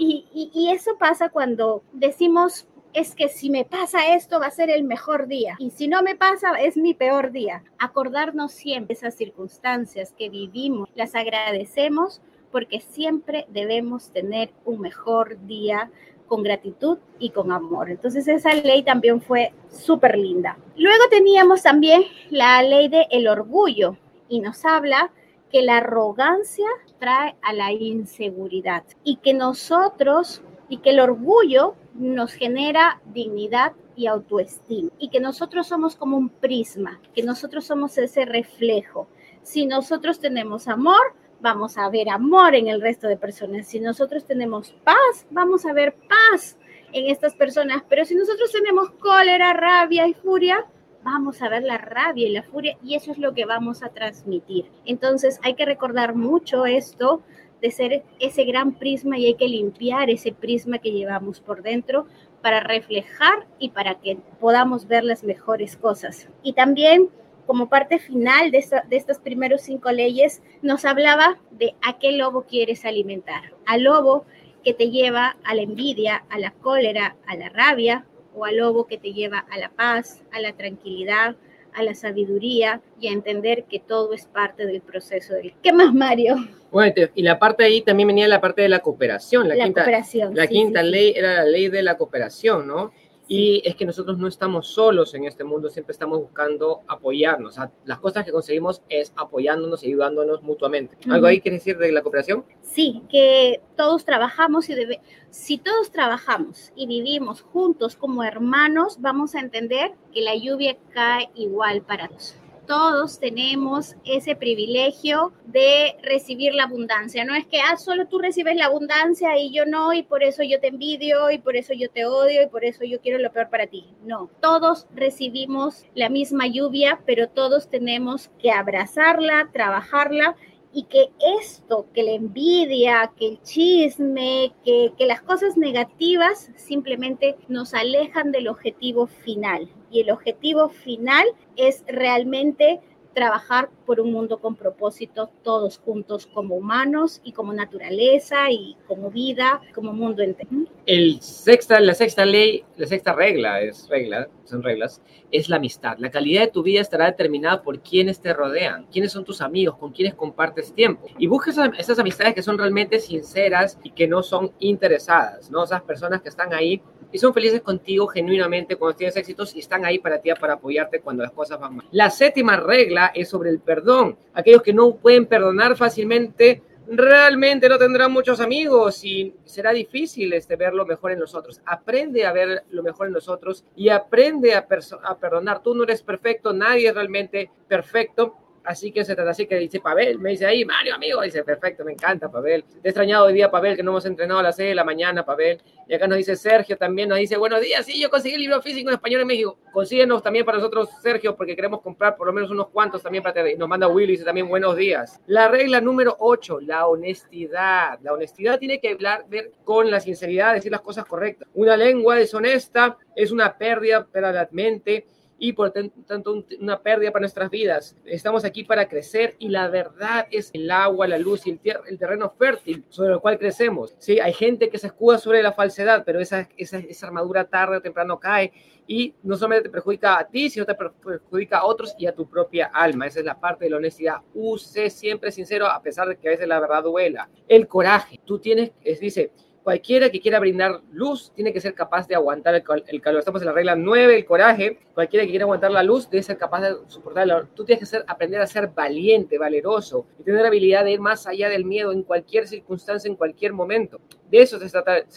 Y, 0.02 0.26
y, 0.34 0.50
y 0.54 0.72
eso 0.72 0.98
pasa 0.98 1.28
cuando 1.28 1.84
decimos 1.92 2.69
es 2.94 3.16
que 3.16 3.30
si 3.30 3.50
me 3.50 3.66
pasa 3.66 4.14
esto 4.16 4.40
va 4.40 4.48
a 4.48 4.52
ser 4.52 4.70
el 4.70 4.84
mejor 4.84 5.28
día 5.28 5.56
y 5.60 5.72
si 5.72 5.88
no 5.88 6.02
me 6.02 6.16
pasa 6.16 6.54
es 6.60 6.78
mi 6.78 6.94
peor 6.94 7.32
día. 7.32 7.64
Acordarnos 7.78 8.52
siempre 8.52 8.96
esas 8.96 9.16
circunstancias 9.16 10.14
que 10.18 10.30
vivimos, 10.30 10.90
las 10.96 11.16
agradecemos 11.16 12.22
porque 12.52 12.80
siempre 12.80 13.46
debemos 13.50 14.12
tener 14.12 14.52
un 14.66 14.82
mejor 14.82 15.38
día 15.46 15.92
con 16.28 16.44
gratitud 16.44 17.00
y 17.20 17.32
con 17.32 17.52
amor. 17.52 17.90
Entonces 17.90 18.28
esa 18.28 18.54
ley 18.54 18.84
también 18.84 19.22
fue 19.22 19.52
súper 19.70 20.18
linda. 20.18 20.58
Luego 20.78 21.04
teníamos 21.10 21.64
también 21.64 22.04
la 22.30 22.62
ley 22.62 22.88
del 22.88 23.08
el 23.12 23.28
orgullo 23.28 23.98
y 24.28 24.40
nos 24.40 24.64
habla 24.66 25.12
que 25.52 25.64
la 25.64 25.78
arrogancia 25.78 26.68
trae 27.00 27.36
a 27.42 27.54
la 27.54 27.72
inseguridad 27.72 28.84
y 29.04 29.18
que 29.18 29.34
nosotros 29.34 30.42
y 30.70 30.78
que 30.78 30.92
el 30.92 31.00
orgullo 31.00 31.76
nos 32.00 32.34
genera 32.34 33.02
dignidad 33.14 33.74
y 33.96 34.08
autoestima 34.08 34.90
y 34.98 35.10
que 35.10 35.20
nosotros 35.20 35.68
somos 35.68 35.96
como 35.96 36.18
un 36.18 36.30
prisma, 36.30 37.00
que 37.14 37.24
nosotros 37.24 37.66
somos 37.66 37.98
ese 37.98 38.26
reflejo. 38.26 39.08
Si 39.44 39.66
nosotros 39.66 40.20
tenemos 40.20 40.68
amor, 40.68 41.14
vamos 41.42 41.78
a 41.78 41.90
ver 41.90 42.10
amor 42.10 42.56
en 42.56 42.68
el 42.68 42.82
resto 42.82 43.08
de 43.08 43.18
personas. 43.18 43.68
Si 43.68 43.80
nosotros 43.80 44.26
tenemos 44.26 44.74
paz, 44.84 45.28
vamos 45.30 45.66
a 45.66 45.74
ver 45.74 45.96
paz 46.08 46.58
en 46.94 47.08
estas 47.08 47.36
personas. 47.36 47.84
Pero 47.90 48.06
si 48.06 48.16
nosotros 48.16 48.52
tenemos 48.52 48.92
cólera, 48.92 49.54
rabia 49.54 50.08
y 50.08 50.14
furia, 50.14 50.66
vamos 51.04 51.42
a 51.42 51.50
ver 51.50 51.64
la 51.64 51.78
rabia 51.78 52.28
y 52.28 52.32
la 52.32 52.44
furia 52.44 52.78
y 52.84 52.96
eso 52.96 53.12
es 53.12 53.18
lo 53.18 53.34
que 53.34 53.46
vamos 53.46 53.84
a 53.84 53.90
transmitir. 53.90 54.72
Entonces 54.86 55.40
hay 55.44 55.56
que 55.56 55.66
recordar 55.66 56.16
mucho 56.16 56.66
esto 56.66 57.22
de 57.62 57.72
ser 57.72 58.04
ese 58.20 58.44
gran 58.44 58.74
prisma 58.74 59.18
y 59.18 59.26
hay 59.26 59.36
que 59.36 59.48
limpiar 59.48 60.10
ese 60.10 60.32
prisma 60.32 60.80
que 60.80 60.92
llevamos 60.92 61.42
por 61.42 61.62
dentro 61.62 62.06
para 62.42 62.62
reflejar 62.62 63.48
y 63.60 63.70
para 63.70 63.96
que 63.96 64.18
podamos 64.40 64.88
ver 64.88 65.04
las 65.04 65.24
mejores 65.24 65.76
cosas. 65.76 66.30
Y 66.42 66.54
también 66.54 67.10
como 67.46 67.68
parte 67.68 67.98
final 67.98 68.52
de, 68.52 68.64
de 68.88 68.96
estas 68.96 69.18
primeros 69.18 69.62
cinco 69.62 69.92
leyes, 69.92 70.44
nos 70.62 70.86
hablaba 70.86 71.40
de 71.50 71.74
a 71.82 71.98
qué 71.98 72.12
lobo 72.12 72.44
quieres 72.44 72.86
alimentar. 72.86 73.56
Al 73.66 73.86
lobo 73.86 74.26
que 74.64 74.76
te 74.76 74.92
lleva 74.92 75.36
a 75.44 75.56
la 75.56 75.64
envidia, 75.64 76.26
a 76.30 76.38
la 76.38 76.52
cólera, 76.52 77.16
a 77.26 77.36
la 77.36 77.50
rabia, 77.50 78.06
o 78.36 78.46
al 78.46 78.58
lobo 78.58 78.86
que 78.86 79.00
te 79.00 79.14
lleva 79.14 79.40
a 79.50 79.58
la 79.58 79.70
paz, 79.70 80.24
a 80.32 80.40
la 80.40 80.54
tranquilidad, 80.54 81.38
a 81.80 81.84
la 81.84 81.96
sabiduría 81.96 82.82
y 83.00 83.08
a 83.08 83.12
entender 83.12 83.64
que 83.64 83.80
todo 83.80 84.14
es 84.14 84.26
parte 84.26 84.66
del 84.66 84.82
proceso. 84.82 85.34
Del... 85.34 85.54
¿Qué 85.64 85.74
más, 85.74 85.94
Mario? 85.94 86.36
Bueno, 86.72 86.94
y 87.16 87.24
la 87.24 87.40
parte 87.40 87.64
ahí 87.64 87.82
también 87.82 88.08
venía 88.08 88.28
la 88.28 88.42
parte 88.42 88.62
de 88.62 88.70
la 88.70 88.80
cooperación. 88.80 89.48
La, 89.48 89.56
quinta, 89.56 89.82
cooperación, 89.82 90.36
la 90.36 90.48
quinta 90.48 90.84
ley 90.84 91.14
era 91.16 91.34
la 91.36 91.46
ley 91.46 91.70
de 91.70 91.82
la 91.82 91.98
cooperación, 91.98 92.68
¿no? 92.68 92.92
Y 93.32 93.62
es 93.64 93.76
que 93.76 93.86
nosotros 93.86 94.18
no 94.18 94.28
estamos 94.28 94.70
solos 94.70 95.14
en 95.14 95.26
este 95.26 95.44
mundo, 95.44 95.70
siempre 95.70 95.92
estamos 95.92 96.20
buscando 96.20 96.82
apoyarnos. 96.88 97.58
las 97.86 98.00
cosas 98.00 98.26
que 98.26 98.32
conseguimos 98.32 98.82
es 98.90 99.14
apoyándonos 99.16 99.84
y 99.84 99.88
ayudándonos 99.90 100.42
mutuamente. 100.42 100.98
¿Algo 101.08 101.28
ahí 101.28 101.40
quieres 101.40 101.62
decir 101.62 101.78
de 101.78 101.92
la 101.92 102.02
cooperación? 102.02 102.44
Sí, 102.64 103.04
que 103.08 103.62
todos 103.78 104.04
trabajamos 104.04 104.68
y 104.70 104.74
debe, 104.74 105.00
si 105.30 105.60
todos 105.60 105.92
trabajamos 105.92 106.72
y 106.76 106.88
vivimos 106.88 107.44
juntos 107.44 107.96
como 107.96 108.24
hermanos, 108.24 108.98
vamos 109.00 109.36
a 109.36 109.42
entender 109.42 109.92
que 110.12 110.22
la 110.22 110.36
lluvia 110.36 110.76
cae 110.92 111.30
igual 111.36 111.84
para 111.84 112.08
todos 112.08 112.36
todos 112.70 113.20
tenemos 113.20 113.96
ese 114.06 114.36
privilegio 114.36 115.34
de 115.48 115.98
recibir 116.04 116.54
la 116.54 116.66
abundancia. 116.66 117.26
No 117.26 117.34
es 117.34 117.48
que, 117.48 117.60
ah, 117.60 117.78
solo 117.78 118.06
tú 118.08 118.20
recibes 118.20 118.56
la 118.56 118.68
abundancia 118.68 119.40
y 119.40 119.52
yo 119.52 119.66
no, 119.66 119.92
y 119.92 120.04
por 120.04 120.22
eso 120.22 120.44
yo 120.44 120.60
te 120.60 120.68
envidio, 120.68 121.32
y 121.32 121.40
por 121.40 121.58
eso 121.58 121.74
yo 121.74 121.90
te 121.90 122.06
odio, 122.06 122.44
y 122.44 122.48
por 122.48 122.64
eso 122.64 122.84
yo 122.84 123.02
quiero 123.02 123.18
lo 123.18 123.32
peor 123.32 123.50
para 123.50 123.66
ti. 123.66 123.88
No, 124.04 124.30
todos 124.40 124.86
recibimos 124.94 125.84
la 125.96 126.10
misma 126.10 126.46
lluvia, 126.46 127.00
pero 127.08 127.28
todos 127.28 127.72
tenemos 127.72 128.30
que 128.40 128.52
abrazarla, 128.52 129.50
trabajarla 129.52 130.36
y 130.72 130.84
que 130.84 131.10
esto, 131.42 131.88
que 131.94 132.04
la 132.04 132.12
envidia, 132.12 133.12
que 133.18 133.28
el 133.28 133.42
chisme, 133.42 134.54
que, 134.64 134.94
que, 134.98 135.06
las 135.06 135.22
cosas 135.22 135.58
negativas 135.58 136.52
simplemente 136.56 137.36
nos 137.48 137.74
alejan 137.74 138.32
del 138.32 138.48
objetivo 138.48 139.08
final. 139.08 139.68
Y 139.90 140.02
el 140.02 140.12
objetivo 140.12 140.70
final 140.70 141.26
es 141.56 141.84
realmente 141.88 142.82
trabajar 143.14 143.70
por 143.86 144.00
un 144.00 144.12
mundo 144.12 144.40
con 144.40 144.56
propósito, 144.56 145.30
todos 145.44 145.80
juntos 145.80 146.28
como 146.28 146.56
humanos 146.56 147.22
y 147.24 147.34
como 147.34 147.54
naturaleza 147.54 148.52
y 148.52 148.78
como 148.88 149.10
vida, 149.10 149.62
como 149.74 149.94
mundo 149.94 150.22
entero. 150.24 150.50
La 150.86 151.94
sexta 151.94 152.26
ley, 152.26 152.64
la 152.78 152.88
sexta 152.88 153.14
regla, 153.14 153.62
es 153.62 153.88
regla, 153.90 154.28
son 154.46 154.64
reglas, 154.64 155.02
es 155.32 155.50
la 155.50 155.58
amistad. 155.58 155.98
La 156.00 156.10
calidad 156.10 156.42
de 156.42 156.52
tu 156.52 156.64
vida 156.64 156.82
estará 156.82 157.06
determinada 157.06 157.62
por 157.62 157.82
quienes 157.82 158.20
te 158.20 158.34
rodean, 158.34 158.88
quiénes 158.92 159.12
son 159.12 159.24
tus 159.24 159.42
amigos, 159.42 159.78
con 159.78 159.92
quienes 159.92 160.16
compartes 160.16 160.74
tiempo. 160.74 161.08
Y 161.18 161.28
busca 161.28 161.52
esas 161.78 162.00
amistades 162.00 162.34
que 162.34 162.42
son 162.42 162.58
realmente 162.58 163.00
sinceras 163.00 163.78
y 163.84 163.92
que 163.92 164.08
no 164.08 164.24
son 164.24 164.52
interesadas, 164.60 165.52
¿no? 165.52 165.64
Esas 165.64 165.84
personas 165.84 166.22
que 166.22 166.30
están 166.30 166.54
ahí 166.54 166.82
y 167.12 167.18
son 167.18 167.34
felices 167.34 167.62
contigo 167.62 168.08
genuinamente 168.08 168.76
cuando 168.76 168.98
tienes 168.98 169.16
éxitos 169.18 169.56
y 169.56 169.60
están 169.60 169.86
ahí 169.86 170.00
para 170.00 170.20
ti, 170.20 170.30
para 170.40 170.54
apoyarte 170.54 171.02
cuando 171.02 171.24
las 171.24 171.32
cosas 171.32 171.60
van 171.60 171.78
mal. 171.78 171.88
La 171.92 172.10
séptima 172.10 172.58
regla 172.58 173.12
es 173.14 173.30
sobre 173.30 173.50
el 173.50 173.60
perdón. 173.60 174.18
Aquellos 174.34 174.62
que 174.62 174.74
no 174.74 174.96
pueden 174.96 175.26
perdonar 175.26 175.76
fácilmente 175.76 176.64
realmente 176.92 177.70
no 177.70 177.78
tendrán 177.78 178.12
muchos 178.12 178.40
amigos 178.40 179.04
y 179.04 179.36
será 179.46 179.72
difícil 179.72 180.34
este, 180.34 180.56
ver 180.56 180.74
lo 180.74 180.86
mejor 180.86 181.12
en 181.12 181.20
nosotros. 181.20 181.62
Aprende 181.66 182.26
a 182.26 182.34
ver 182.34 182.64
lo 182.72 182.84
mejor 182.84 183.08
en 183.08 183.14
nosotros 183.14 183.64
y 183.76 183.90
aprende 183.90 184.56
a, 184.56 184.68
a 185.04 185.18
perdonar. 185.18 185.62
Tú 185.62 185.76
no 185.76 185.84
eres 185.84 186.02
perfecto, 186.02 186.54
nadie 186.54 186.90
es 186.90 186.96
realmente 186.96 187.52
perfecto, 187.68 188.36
Así 188.64 188.92
que 188.92 189.04
se 189.04 189.16
trata 189.16 189.32
así 189.32 189.48
que 189.48 189.58
dice 189.58 189.80
Pavel, 189.80 190.20
me 190.20 190.32
dice 190.32 190.46
ahí, 190.46 190.66
Mario, 190.66 190.96
amigo, 190.96 191.22
dice, 191.22 191.44
perfecto, 191.44 191.84
me 191.84 191.94
encanta, 191.94 192.30
Pavel. 192.30 192.64
Te 192.64 192.88
he 192.88 192.90
extrañado 192.90 193.26
hoy 193.26 193.34
día, 193.34 193.50
Pavel, 193.50 193.76
que 193.76 193.84
no 193.84 193.92
hemos 193.92 194.06
entrenado 194.06 194.40
a 194.40 194.44
las 194.44 194.56
6 194.56 194.70
de 194.70 194.76
la 194.76 194.84
mañana, 194.84 195.26
Pavel. 195.26 195.62
Y 195.88 195.94
acá 195.94 196.08
nos 196.08 196.18
dice 196.18 196.36
Sergio 196.36 196.78
también, 196.78 197.10
nos 197.10 197.18
dice, 197.18 197.38
buenos 197.38 197.62
días, 197.62 197.86
sí, 197.86 198.00
yo 198.00 198.10
conseguí 198.10 198.36
el 198.36 198.42
libro 198.42 198.62
físico 198.62 198.90
en 198.90 198.96
español 198.96 199.22
en 199.22 199.28
México. 199.28 199.58
Consíguenos 199.72 200.22
también 200.22 200.46
para 200.46 200.58
nosotros, 200.58 200.90
Sergio, 201.02 201.36
porque 201.36 201.56
queremos 201.56 201.82
comprar 201.82 202.16
por 202.16 202.28
lo 202.28 202.34
menos 202.34 202.52
unos 202.52 202.70
cuantos 202.70 203.02
también 203.02 203.24
para 203.24 203.34
tener. 203.34 203.58
Nos 203.58 203.68
manda 203.68 203.88
Willy, 203.88 204.14
dice 204.14 204.24
también, 204.24 204.48
buenos 204.48 204.76
días. 204.76 205.20
La 205.28 205.48
regla 205.48 205.82
número 205.82 206.16
8, 206.20 206.60
la 206.62 206.88
honestidad. 206.88 208.00
La 208.02 208.14
honestidad 208.14 208.60
tiene 208.60 208.80
que 208.80 208.92
hablar, 208.92 209.26
ver 209.28 209.52
con 209.64 209.90
la 209.90 210.00
sinceridad, 210.00 210.54
decir 210.54 210.72
las 210.72 210.82
cosas 210.82 211.06
correctas. 211.06 211.48
Una 211.54 211.76
lengua 211.76 212.16
deshonesta 212.16 212.98
es 213.16 213.32
una 213.32 213.58
pérdida 213.58 214.06
para 214.06 214.32
la 214.32 214.48
mente 214.52 215.06
y 215.40 215.54
por 215.54 215.72
tanto 215.72 216.44
una 216.60 216.82
pérdida 216.82 217.12
para 217.12 217.22
nuestras 217.22 217.50
vidas. 217.50 217.96
Estamos 218.06 218.46
aquí 218.46 218.64
para 218.64 218.88
crecer 218.88 219.36
y 219.40 219.50
la 219.50 219.68
verdad 219.70 220.28
es 220.32 220.52
el 220.54 220.70
agua, 220.70 221.08
la 221.08 221.18
luz 221.18 221.48
y 221.48 221.52
el, 221.52 221.60
el 221.88 221.98
terreno 221.98 222.30
fértil 222.38 222.84
sobre 222.90 223.14
el 223.14 223.20
cual 223.20 223.40
crecemos. 223.40 223.96
Sí, 224.00 224.20
hay 224.20 224.34
gente 224.34 224.70
que 224.70 224.78
se 224.78 224.88
escuda 224.88 225.18
sobre 225.18 225.42
la 225.42 225.54
falsedad, 225.54 226.04
pero 226.06 226.20
esa, 226.20 226.50
esa, 226.58 226.80
esa 226.80 227.08
armadura 227.08 227.46
tarde 227.46 227.78
o 227.78 227.82
temprano 227.82 228.20
cae 228.20 228.52
y 228.86 229.14
no 229.22 229.38
solamente 229.38 229.70
te 229.70 229.72
perjudica 229.72 230.18
a 230.18 230.28
ti, 230.28 230.50
sino 230.50 230.66
te 230.66 230.76
perjudica 230.76 231.60
a 231.60 231.66
otros 231.66 231.94
y 231.98 232.08
a 232.08 232.14
tu 232.16 232.28
propia 232.28 232.72
alma. 232.74 233.06
Esa 233.06 233.20
es 233.20 233.26
la 233.26 233.40
parte 233.40 233.66
de 233.66 233.72
la 233.72 233.78
honestidad. 233.78 234.18
Use 234.34 234.90
siempre 234.90 235.32
sincero 235.32 235.68
a 235.68 235.82
pesar 235.82 236.08
de 236.08 236.18
que 236.18 236.28
a 236.28 236.32
veces 236.32 236.48
la 236.48 236.60
verdad 236.60 236.84
duela. 236.84 237.30
El 237.48 237.68
coraje. 237.68 238.20
Tú 238.26 238.40
tienes, 238.40 238.72
es, 238.84 239.00
dice, 239.00 239.32
Cualquiera 239.64 240.10
que 240.10 240.22
quiera 240.22 240.40
brindar 240.40 240.82
luz 240.92 241.32
tiene 241.36 241.52
que 241.52 241.60
ser 241.60 241.74
capaz 241.74 242.08
de 242.08 242.16
aguantar 242.16 242.56
el, 242.56 242.64
calor. 243.02 243.20
Estamos 243.20 243.42
en 243.42 243.48
la 243.48 243.54
regla 243.54 243.76
9, 243.76 244.16
el 244.16 244.26
coraje. 244.26 244.80
Cualquiera 244.94 245.26
que 245.26 245.32
quiera 245.32 245.46
aguantar 245.46 245.72
la 245.72 245.84
luz 245.84 246.10
debe 246.10 246.24
ser 246.24 246.38
capaz 246.38 246.62
de 246.62 246.76
soportar 246.88 247.24
el 247.24 247.30
calor. 247.30 247.48
Tú 247.54 247.66
tienes 247.66 247.90
que 247.90 247.98
aprender 248.08 248.42
a 248.42 248.48
ser 248.48 248.68
valiente, 248.68 249.38
valeroso 249.38 250.06
y 250.20 250.24
tener 250.24 250.42
la 250.42 250.48
habilidad 250.48 250.86
de 250.86 250.92
ir 250.92 251.00
más 251.00 251.28
allá 251.28 251.50
del 251.50 251.66
miedo 251.66 251.92
en 251.92 252.04
cualquier 252.04 252.48
circunstancia, 252.48 253.10
en 253.10 253.16
cualquier 253.16 253.54
momento. 253.54 254.00
De 254.30 254.42
eso 254.42 254.60
se 254.60 254.70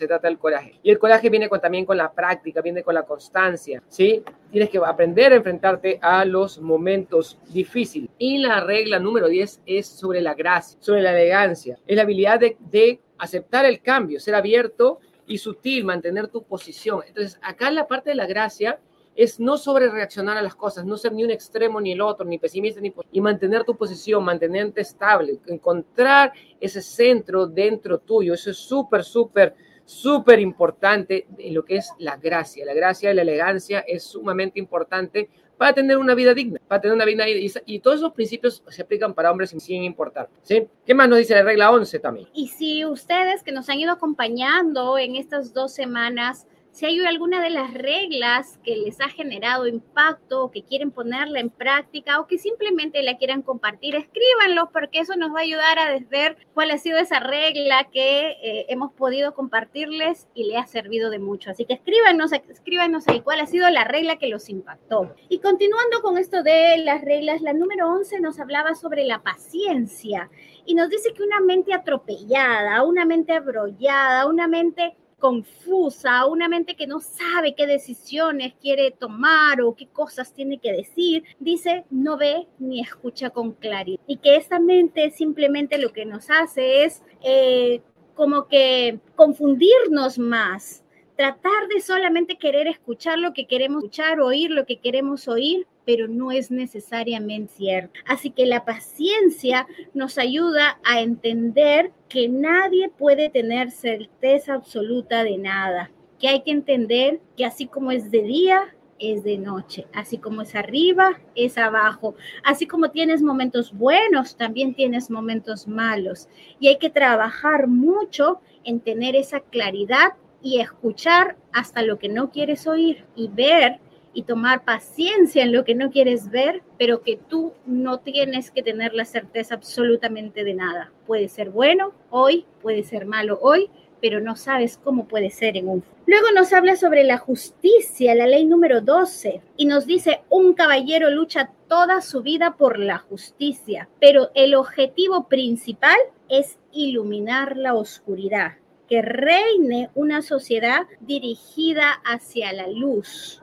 trata, 0.06 0.28
el 0.28 0.38
coraje. 0.38 0.78
Y 0.82 0.90
el 0.90 0.98
coraje 0.98 1.28
viene 1.28 1.48
también 1.48 1.84
con 1.84 1.96
la 1.96 2.10
práctica, 2.12 2.62
viene 2.62 2.82
con 2.82 2.94
la 2.94 3.02
constancia, 3.02 3.82
¿sí? 3.88 4.22
Tienes 4.50 4.70
que 4.70 4.78
aprender 4.78 5.32
a 5.32 5.36
enfrentarte 5.36 5.98
a 6.00 6.24
los 6.24 6.58
momentos 6.60 7.38
difíciles. 7.48 8.10
Y 8.16 8.38
la 8.38 8.60
regla 8.60 8.98
número 8.98 9.28
10 9.28 9.62
es 9.66 9.86
sobre 9.86 10.22
la 10.22 10.34
gracia, 10.34 10.78
sobre 10.80 11.02
la 11.02 11.12
elegancia. 11.12 11.78
Es 11.86 11.96
la 11.96 12.02
habilidad 12.02 12.40
de 12.40 13.00
aceptar 13.22 13.64
el 13.64 13.80
cambio, 13.80 14.18
ser 14.18 14.34
abierto 14.34 14.98
y 15.28 15.38
sutil, 15.38 15.84
mantener 15.84 16.26
tu 16.26 16.42
posición. 16.42 17.02
Entonces, 17.06 17.38
acá 17.40 17.70
la 17.70 17.86
parte 17.86 18.10
de 18.10 18.16
la 18.16 18.26
gracia 18.26 18.80
es 19.14 19.38
no 19.38 19.58
sobre 19.58 19.88
reaccionar 19.88 20.36
a 20.36 20.42
las 20.42 20.56
cosas, 20.56 20.84
no 20.84 20.96
ser 20.96 21.12
ni 21.12 21.22
un 21.22 21.30
extremo 21.30 21.80
ni 21.80 21.92
el 21.92 22.00
otro, 22.00 22.26
ni 22.26 22.38
pesimista, 22.38 22.80
ni 22.80 22.92
y 23.12 23.20
mantener 23.20 23.62
tu 23.62 23.76
posición, 23.76 24.24
mantenerte 24.24 24.80
estable, 24.80 25.38
encontrar 25.46 26.32
ese 26.60 26.82
centro 26.82 27.46
dentro 27.46 27.98
tuyo. 27.98 28.34
Eso 28.34 28.50
es 28.50 28.56
súper, 28.56 29.04
súper, 29.04 29.54
súper 29.92 30.40
importante 30.40 31.26
en 31.38 31.54
lo 31.54 31.64
que 31.64 31.76
es 31.76 31.92
la 31.98 32.16
gracia. 32.16 32.64
La 32.64 32.74
gracia 32.74 33.10
y 33.10 33.14
la 33.14 33.22
elegancia 33.22 33.80
es 33.80 34.04
sumamente 34.04 34.58
importante 34.58 35.28
para 35.56 35.74
tener 35.74 35.96
una 35.96 36.14
vida 36.14 36.34
digna, 36.34 36.60
para 36.66 36.80
tener 36.80 36.94
una 36.94 37.04
vida 37.04 37.24
digna. 37.24 37.60
Y, 37.66 37.78
todos 37.78 37.98
esos 37.98 38.12
principios 38.12 38.62
se 38.68 38.82
aplican 38.82 39.14
para 39.14 39.30
hombres 39.30 39.50
sin 39.50 39.84
importar. 39.84 40.28
¿sí? 40.42 40.66
¿Qué 40.84 40.94
más 40.94 41.08
nos 41.08 41.18
dice 41.18 41.34
la 41.34 41.42
regla 41.42 41.70
11 41.70 41.98
también? 42.00 42.28
Y 42.32 42.48
si 42.48 42.84
ustedes 42.84 43.42
que 43.42 43.52
nos 43.52 43.68
han 43.68 43.78
ido 43.78 43.92
acompañando 43.92 44.98
en 44.98 45.16
estas 45.16 45.52
dos 45.52 45.72
semanas 45.72 46.46
si 46.72 46.86
hay 46.86 47.04
alguna 47.04 47.42
de 47.42 47.50
las 47.50 47.74
reglas 47.74 48.58
que 48.64 48.76
les 48.76 48.98
ha 49.02 49.08
generado 49.08 49.66
impacto 49.66 50.44
o 50.44 50.50
que 50.50 50.62
quieren 50.62 50.90
ponerla 50.90 51.38
en 51.38 51.50
práctica 51.50 52.18
o 52.18 52.26
que 52.26 52.38
simplemente 52.38 53.02
la 53.02 53.18
quieran 53.18 53.42
compartir, 53.42 53.94
escríbanlo 53.94 54.70
porque 54.72 55.00
eso 55.00 55.14
nos 55.16 55.34
va 55.34 55.40
a 55.40 55.42
ayudar 55.42 55.78
a 55.78 55.98
ver 56.08 56.38
cuál 56.54 56.70
ha 56.70 56.78
sido 56.78 56.98
esa 56.98 57.20
regla 57.20 57.88
que 57.92 58.30
eh, 58.42 58.66
hemos 58.70 58.90
podido 58.92 59.34
compartirles 59.34 60.28
y 60.34 60.44
le 60.44 60.56
ha 60.56 60.66
servido 60.66 61.10
de 61.10 61.18
mucho. 61.18 61.50
Así 61.50 61.66
que 61.66 61.74
escríbanos, 61.74 62.32
escríbanos 62.32 63.06
ahí 63.06 63.20
cuál 63.20 63.40
ha 63.40 63.46
sido 63.46 63.68
la 63.68 63.84
regla 63.84 64.16
que 64.16 64.28
los 64.28 64.48
impactó. 64.48 65.14
Y 65.28 65.40
continuando 65.40 66.00
con 66.00 66.16
esto 66.16 66.42
de 66.42 66.78
las 66.78 67.02
reglas, 67.02 67.42
la 67.42 67.52
número 67.52 67.92
11 67.92 68.20
nos 68.20 68.40
hablaba 68.40 68.74
sobre 68.74 69.04
la 69.04 69.22
paciencia 69.22 70.30
y 70.64 70.74
nos 70.74 70.88
dice 70.88 71.12
que 71.12 71.22
una 71.22 71.40
mente 71.40 71.74
atropellada, 71.74 72.82
una 72.82 73.04
mente 73.04 73.34
abrollada, 73.34 74.26
una 74.26 74.48
mente 74.48 74.96
confusa, 75.22 76.26
una 76.26 76.48
mente 76.48 76.74
que 76.74 76.88
no 76.88 76.98
sabe 76.98 77.54
qué 77.54 77.68
decisiones 77.68 78.54
quiere 78.60 78.90
tomar 78.90 79.62
o 79.62 79.76
qué 79.76 79.86
cosas 79.86 80.34
tiene 80.34 80.58
que 80.58 80.72
decir, 80.72 81.22
dice, 81.38 81.84
no 81.90 82.16
ve 82.16 82.48
ni 82.58 82.80
escucha 82.80 83.30
con 83.30 83.52
claridad. 83.52 84.00
Y 84.08 84.16
que 84.16 84.34
esa 84.34 84.58
mente 84.58 85.12
simplemente 85.12 85.78
lo 85.78 85.92
que 85.92 86.06
nos 86.06 86.28
hace 86.28 86.82
es 86.82 87.04
eh, 87.22 87.82
como 88.16 88.48
que 88.48 88.98
confundirnos 89.14 90.18
más, 90.18 90.82
tratar 91.16 91.68
de 91.72 91.80
solamente 91.80 92.36
querer 92.36 92.66
escuchar 92.66 93.16
lo 93.20 93.32
que 93.32 93.46
queremos 93.46 93.84
escuchar, 93.84 94.20
oír 94.20 94.50
lo 94.50 94.66
que 94.66 94.80
queremos 94.80 95.28
oír, 95.28 95.68
pero 95.84 96.08
no 96.08 96.32
es 96.32 96.50
necesariamente 96.50 97.52
cierto. 97.54 98.00
Así 98.06 98.30
que 98.30 98.46
la 98.46 98.64
paciencia 98.64 99.66
nos 99.94 100.18
ayuda 100.18 100.78
a 100.84 101.00
entender 101.00 101.92
que 102.08 102.28
nadie 102.28 102.88
puede 102.88 103.28
tener 103.28 103.70
certeza 103.70 104.54
absoluta 104.54 105.24
de 105.24 105.38
nada, 105.38 105.90
que 106.18 106.28
hay 106.28 106.42
que 106.42 106.52
entender 106.52 107.20
que 107.36 107.44
así 107.44 107.66
como 107.66 107.90
es 107.90 108.10
de 108.10 108.22
día, 108.22 108.74
es 108.98 109.24
de 109.24 109.36
noche, 109.36 109.86
así 109.92 110.18
como 110.18 110.42
es 110.42 110.54
arriba, 110.54 111.20
es 111.34 111.58
abajo, 111.58 112.14
así 112.44 112.66
como 112.66 112.92
tienes 112.92 113.20
momentos 113.20 113.72
buenos, 113.72 114.36
también 114.36 114.74
tienes 114.74 115.10
momentos 115.10 115.66
malos. 115.66 116.28
Y 116.60 116.68
hay 116.68 116.78
que 116.78 116.90
trabajar 116.90 117.66
mucho 117.66 118.40
en 118.64 118.78
tener 118.78 119.16
esa 119.16 119.40
claridad 119.40 120.12
y 120.40 120.60
escuchar 120.60 121.36
hasta 121.52 121.82
lo 121.82 121.98
que 121.98 122.08
no 122.08 122.30
quieres 122.30 122.66
oír 122.66 123.04
y 123.16 123.28
ver 123.28 123.80
y 124.14 124.22
tomar 124.22 124.64
paciencia 124.64 125.42
en 125.42 125.52
lo 125.52 125.64
que 125.64 125.74
no 125.74 125.90
quieres 125.90 126.30
ver, 126.30 126.62
pero 126.78 127.02
que 127.02 127.16
tú 127.16 127.52
no 127.66 128.00
tienes 128.00 128.50
que 128.50 128.62
tener 128.62 128.94
la 128.94 129.04
certeza 129.04 129.54
absolutamente 129.54 130.44
de 130.44 130.54
nada. 130.54 130.92
Puede 131.06 131.28
ser 131.28 131.50
bueno 131.50 131.92
hoy, 132.10 132.44
puede 132.60 132.82
ser 132.82 133.06
malo 133.06 133.38
hoy, 133.40 133.70
pero 134.00 134.20
no 134.20 134.36
sabes 134.36 134.78
cómo 134.82 135.06
puede 135.06 135.30
ser 135.30 135.56
en 135.56 135.68
un 135.68 135.84
Luego 136.04 136.32
nos 136.34 136.52
habla 136.52 136.74
sobre 136.74 137.04
la 137.04 137.16
justicia, 137.16 138.16
la 138.16 138.26
ley 138.26 138.44
número 138.44 138.80
12, 138.80 139.40
y 139.56 139.66
nos 139.66 139.86
dice, 139.86 140.22
un 140.28 140.52
caballero 140.52 141.10
lucha 141.10 141.52
toda 141.68 142.00
su 142.00 142.22
vida 142.22 142.56
por 142.56 142.80
la 142.80 142.98
justicia, 142.98 143.88
pero 144.00 144.30
el 144.34 144.56
objetivo 144.56 145.28
principal 145.28 145.96
es 146.28 146.58
iluminar 146.72 147.56
la 147.56 147.74
oscuridad, 147.74 148.54
que 148.88 149.00
reine 149.00 149.90
una 149.94 150.22
sociedad 150.22 150.88
dirigida 151.00 151.92
hacia 152.04 152.52
la 152.52 152.66
luz 152.66 153.41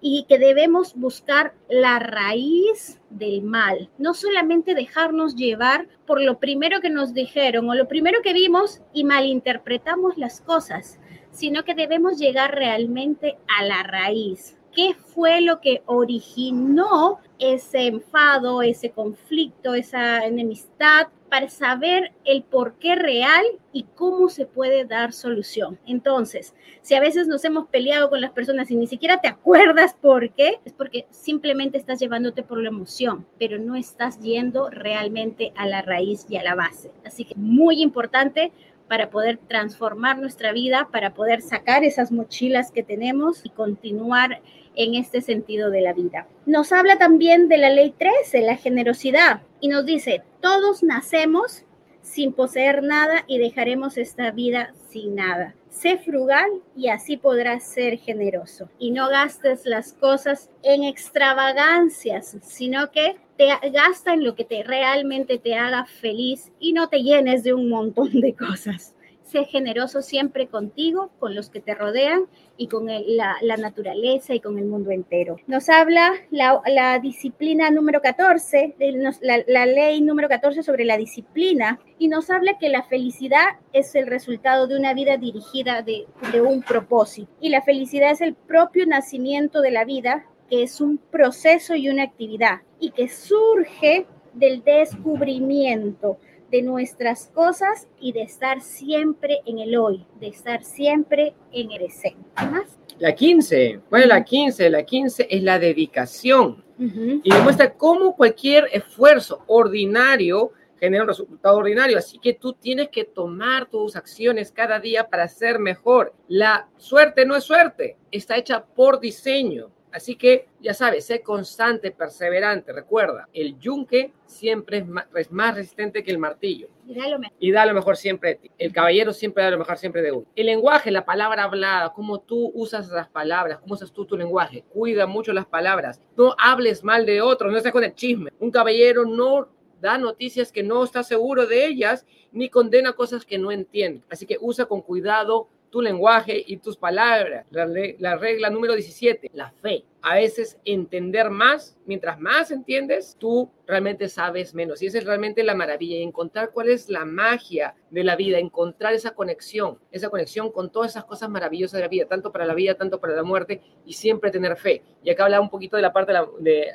y 0.00 0.24
que 0.28 0.38
debemos 0.38 0.94
buscar 0.94 1.54
la 1.68 1.98
raíz 1.98 3.00
del 3.10 3.42
mal, 3.42 3.90
no 3.98 4.14
solamente 4.14 4.74
dejarnos 4.74 5.36
llevar 5.36 5.88
por 6.06 6.20
lo 6.20 6.38
primero 6.38 6.80
que 6.80 6.90
nos 6.90 7.14
dijeron 7.14 7.68
o 7.70 7.74
lo 7.74 7.86
primero 7.86 8.22
que 8.22 8.32
vimos 8.32 8.80
y 8.92 9.04
malinterpretamos 9.04 10.18
las 10.18 10.40
cosas, 10.40 10.98
sino 11.30 11.64
que 11.64 11.74
debemos 11.74 12.18
llegar 12.18 12.54
realmente 12.54 13.38
a 13.46 13.64
la 13.64 13.82
raíz. 13.82 14.58
¿Qué 14.74 14.94
fue 14.94 15.42
lo 15.42 15.60
que 15.60 15.82
originó 15.86 17.20
ese 17.38 17.86
enfado, 17.86 18.62
ese 18.62 18.90
conflicto, 18.90 19.74
esa 19.74 20.24
enemistad 20.24 21.08
para 21.32 21.48
saber 21.48 22.12
el 22.26 22.42
por 22.42 22.74
qué 22.74 22.94
real 22.94 23.42
y 23.72 23.86
cómo 23.94 24.28
se 24.28 24.44
puede 24.44 24.84
dar 24.84 25.14
solución. 25.14 25.78
Entonces, 25.86 26.54
si 26.82 26.94
a 26.94 27.00
veces 27.00 27.26
nos 27.26 27.42
hemos 27.46 27.68
peleado 27.68 28.10
con 28.10 28.20
las 28.20 28.32
personas 28.32 28.70
y 28.70 28.76
ni 28.76 28.86
siquiera 28.86 29.18
te 29.22 29.28
acuerdas 29.28 29.94
por 29.98 30.28
qué, 30.34 30.60
es 30.66 30.74
porque 30.74 31.06
simplemente 31.08 31.78
estás 31.78 32.00
llevándote 32.00 32.42
por 32.42 32.58
la 32.58 32.68
emoción, 32.68 33.24
pero 33.38 33.58
no 33.58 33.76
estás 33.76 34.20
yendo 34.20 34.68
realmente 34.68 35.54
a 35.56 35.66
la 35.66 35.80
raíz 35.80 36.26
y 36.28 36.36
a 36.36 36.42
la 36.42 36.54
base. 36.54 36.90
Así 37.02 37.24
que 37.24 37.34
muy 37.34 37.80
importante 37.80 38.52
para 38.92 39.08
poder 39.08 39.38
transformar 39.48 40.18
nuestra 40.18 40.52
vida, 40.52 40.90
para 40.92 41.14
poder 41.14 41.40
sacar 41.40 41.82
esas 41.82 42.12
mochilas 42.12 42.70
que 42.70 42.82
tenemos 42.82 43.40
y 43.42 43.48
continuar 43.48 44.42
en 44.74 44.96
este 44.96 45.22
sentido 45.22 45.70
de 45.70 45.80
la 45.80 45.94
vida. 45.94 46.26
Nos 46.44 46.72
habla 46.72 46.98
también 46.98 47.48
de 47.48 47.56
la 47.56 47.70
ley 47.70 47.94
13, 47.96 48.42
la 48.42 48.56
generosidad, 48.56 49.40
y 49.60 49.68
nos 49.68 49.86
dice, 49.86 50.20
todos 50.42 50.82
nacemos 50.82 51.64
sin 52.02 52.34
poseer 52.34 52.82
nada 52.82 53.24
y 53.26 53.38
dejaremos 53.38 53.96
esta 53.96 54.30
vida 54.30 54.74
sin 54.90 55.14
nada. 55.14 55.54
Sé 55.72 55.96
frugal 55.96 56.50
y 56.76 56.88
así 56.88 57.16
podrás 57.16 57.64
ser 57.64 57.98
generoso. 57.98 58.68
Y 58.78 58.90
no 58.90 59.08
gastes 59.08 59.64
las 59.64 59.94
cosas 59.94 60.50
en 60.62 60.84
extravagancias, 60.84 62.36
sino 62.42 62.90
que 62.90 63.16
te 63.38 63.48
gasta 63.70 64.12
en 64.12 64.22
lo 64.22 64.34
que 64.34 64.44
te 64.44 64.62
realmente 64.62 65.38
te 65.38 65.54
haga 65.56 65.86
feliz 65.86 66.52
y 66.60 66.74
no 66.74 66.88
te 66.88 67.02
llenes 67.02 67.42
de 67.42 67.54
un 67.54 67.70
montón 67.70 68.20
de 68.20 68.34
cosas. 68.34 68.91
Sé 69.32 69.46
generoso 69.46 70.02
siempre 70.02 70.46
contigo, 70.46 71.10
con 71.18 71.34
los 71.34 71.48
que 71.48 71.62
te 71.62 71.74
rodean 71.74 72.26
y 72.58 72.66
con 72.66 72.86
la, 72.86 73.56
naturaleza 73.56 74.34
y 74.34 74.40
con 74.40 74.58
el 74.58 74.66
mundo 74.66 74.90
entero. 74.90 75.36
Nos 75.46 75.70
habla 75.70 76.12
la, 76.30 76.98
disciplina 76.98 77.70
número 77.70 78.02
14, 78.02 78.76
la, 79.22 79.64
ley 79.64 80.02
número 80.02 80.28
14 80.28 80.62
sobre 80.62 80.84
la 80.84 80.98
disciplina, 80.98 81.80
y 81.98 82.08
nos 82.08 82.28
habla 82.28 82.58
que 82.58 82.68
la 82.68 82.82
felicidad 82.82 83.46
es 83.72 83.94
el 83.94 84.06
resultado 84.06 84.66
de 84.66 84.76
una 84.76 84.92
vida 84.92 85.16
dirigida 85.16 85.80
de, 85.80 86.04
de 86.30 86.42
un 86.42 86.60
propósito. 86.62 87.32
Y 87.40 87.48
la 87.48 87.62
felicidad 87.62 88.10
es 88.10 88.20
el 88.20 88.34
propio 88.34 88.84
nacimiento 88.84 89.62
de 89.62 89.70
la 89.70 89.86
vida, 89.86 90.26
que 90.50 90.62
es 90.62 90.78
un 90.82 90.98
proceso 90.98 91.74
y 91.74 91.88
una 91.88 92.02
actividad, 92.02 92.60
y 92.78 92.90
que 92.90 93.08
surge 93.08 94.04
del 94.34 94.62
descubrimiento 94.62 96.18
de 96.52 96.62
nuestras 96.62 97.28
cosas 97.34 97.88
y 97.98 98.12
de 98.12 98.22
estar 98.22 98.60
siempre 98.60 99.40
en 99.46 99.58
el 99.58 99.74
hoy, 99.74 100.06
de 100.20 100.28
estar 100.28 100.62
siempre 100.62 101.34
en 101.50 101.72
el 101.72 101.88
más? 102.36 102.78
La 102.98 103.14
15, 103.14 103.80
bueno, 103.90 104.06
la 104.06 104.22
15, 104.22 104.68
la 104.70 104.84
15 104.84 105.26
es 105.30 105.42
la 105.42 105.58
dedicación 105.58 106.62
y 106.78 107.32
demuestra 107.32 107.74
cómo 107.74 108.16
cualquier 108.16 108.68
esfuerzo 108.72 109.44
ordinario 109.46 110.50
genera 110.78 111.04
un 111.04 111.08
resultado 111.08 111.56
ordinario, 111.56 111.96
así 111.96 112.18
que 112.18 112.34
tú 112.34 112.54
tienes 112.54 112.88
que 112.88 113.04
tomar 113.04 113.70
tus 113.70 113.94
acciones 113.94 114.50
cada 114.50 114.80
día 114.80 115.08
para 115.08 115.28
ser 115.28 115.60
mejor. 115.60 116.12
La 116.26 116.68
suerte 116.76 117.24
no 117.24 117.36
es 117.36 117.44
suerte, 117.44 117.96
está 118.10 118.36
hecha 118.36 118.64
por 118.64 118.98
diseño. 118.98 119.70
Así 119.92 120.16
que 120.16 120.48
ya 120.60 120.74
sabes, 120.74 121.06
sé 121.06 121.20
constante, 121.22 121.90
perseverante. 121.90 122.72
Recuerda, 122.72 123.28
el 123.32 123.58
yunque 123.58 124.12
siempre 124.26 124.86
es 125.16 125.30
más, 125.30 125.54
resistente 125.54 126.02
que 126.02 126.10
el 126.10 126.18
martillo. 126.18 126.68
Y 126.86 126.94
da, 126.94 127.08
lo 127.08 127.18
mejor. 127.18 127.36
y 127.38 127.52
da 127.52 127.66
lo 127.66 127.74
mejor 127.74 127.96
siempre 127.96 128.30
de 128.30 128.34
ti. 128.36 128.50
El 128.58 128.72
caballero 128.72 129.12
siempre 129.12 129.44
da 129.44 129.50
lo 129.50 129.58
mejor 129.58 129.76
siempre 129.78 130.02
de 130.02 130.12
uno. 130.12 130.26
El 130.34 130.46
lenguaje, 130.46 130.90
la 130.90 131.04
palabra 131.04 131.44
hablada, 131.44 131.92
cómo 131.92 132.20
tú 132.20 132.50
usas 132.54 132.88
las 132.88 133.08
palabras, 133.08 133.58
cómo 133.60 133.74
usas 133.74 133.92
tú 133.92 134.06
tu 134.06 134.16
lenguaje. 134.16 134.64
Cuida 134.70 135.06
mucho 135.06 135.32
las 135.32 135.46
palabras. 135.46 136.00
No 136.16 136.34
hables 136.38 136.82
mal 136.82 137.04
de 137.04 137.20
otros, 137.20 137.52
no 137.52 137.58
estés 137.58 137.72
con 137.72 137.84
el 137.84 137.94
chisme. 137.94 138.32
Un 138.38 138.50
caballero 138.50 139.04
no 139.04 139.48
da 139.80 139.98
noticias 139.98 140.52
que 140.52 140.62
no 140.62 140.84
está 140.84 141.02
seguro 141.02 141.46
de 141.46 141.66
ellas, 141.66 142.06
ni 142.30 142.48
condena 142.48 142.92
cosas 142.92 143.26
que 143.26 143.36
no 143.36 143.52
entiende. 143.52 144.02
Así 144.08 144.26
que 144.26 144.38
usa 144.40 144.66
con 144.66 144.80
cuidado 144.80 145.48
tu 145.72 145.80
lenguaje 145.80 146.44
y 146.46 146.58
tus 146.58 146.76
palabras. 146.76 147.46
La, 147.50 148.16
regla 148.16 148.50
número 148.50 148.74
17, 148.74 149.30
la 149.32 149.50
fe. 149.50 149.84
A 150.02 150.16
veces 150.16 150.58
entender 150.64 151.30
más, 151.30 151.78
mientras 151.86 152.18
más 152.18 152.50
entiendes, 152.50 153.16
tú 153.20 153.50
realmente 153.68 154.08
sabes 154.08 154.52
menos. 154.52 154.82
Y 154.82 154.86
esa 154.86 154.98
es 154.98 155.04
realmente 155.04 155.44
la 155.44 155.54
maravilla, 155.54 155.96
y 155.96 156.02
encontrar 156.02 156.50
cuál 156.50 156.70
es 156.70 156.88
la 156.88 157.04
magia 157.04 157.76
de 157.88 158.02
la 158.02 158.16
vida, 158.16 158.38
encontrar 158.38 158.94
esa 158.94 159.12
conexión, 159.12 159.78
esa 159.92 160.10
conexión 160.10 160.50
con 160.50 160.72
todas 160.72 160.90
esas 160.90 161.04
cosas 161.04 161.30
maravillosas 161.30 161.78
de 161.78 161.82
la 161.82 161.88
vida, 161.88 162.06
tanto 162.06 162.32
para 162.32 162.46
la 162.46 162.54
vida, 162.54 162.74
tanto 162.74 163.00
para 163.00 163.14
la 163.14 163.22
muerte, 163.22 163.62
y 163.86 163.92
siempre 163.92 164.32
tener 164.32 164.56
fe. 164.56 164.82
Y 165.04 165.10
acá 165.10 165.24
habla 165.24 165.40
un 165.40 165.50
poquito 165.50 165.76
de 165.76 165.82
la 165.82 165.92
parte 165.92 166.12
de, 166.40 166.74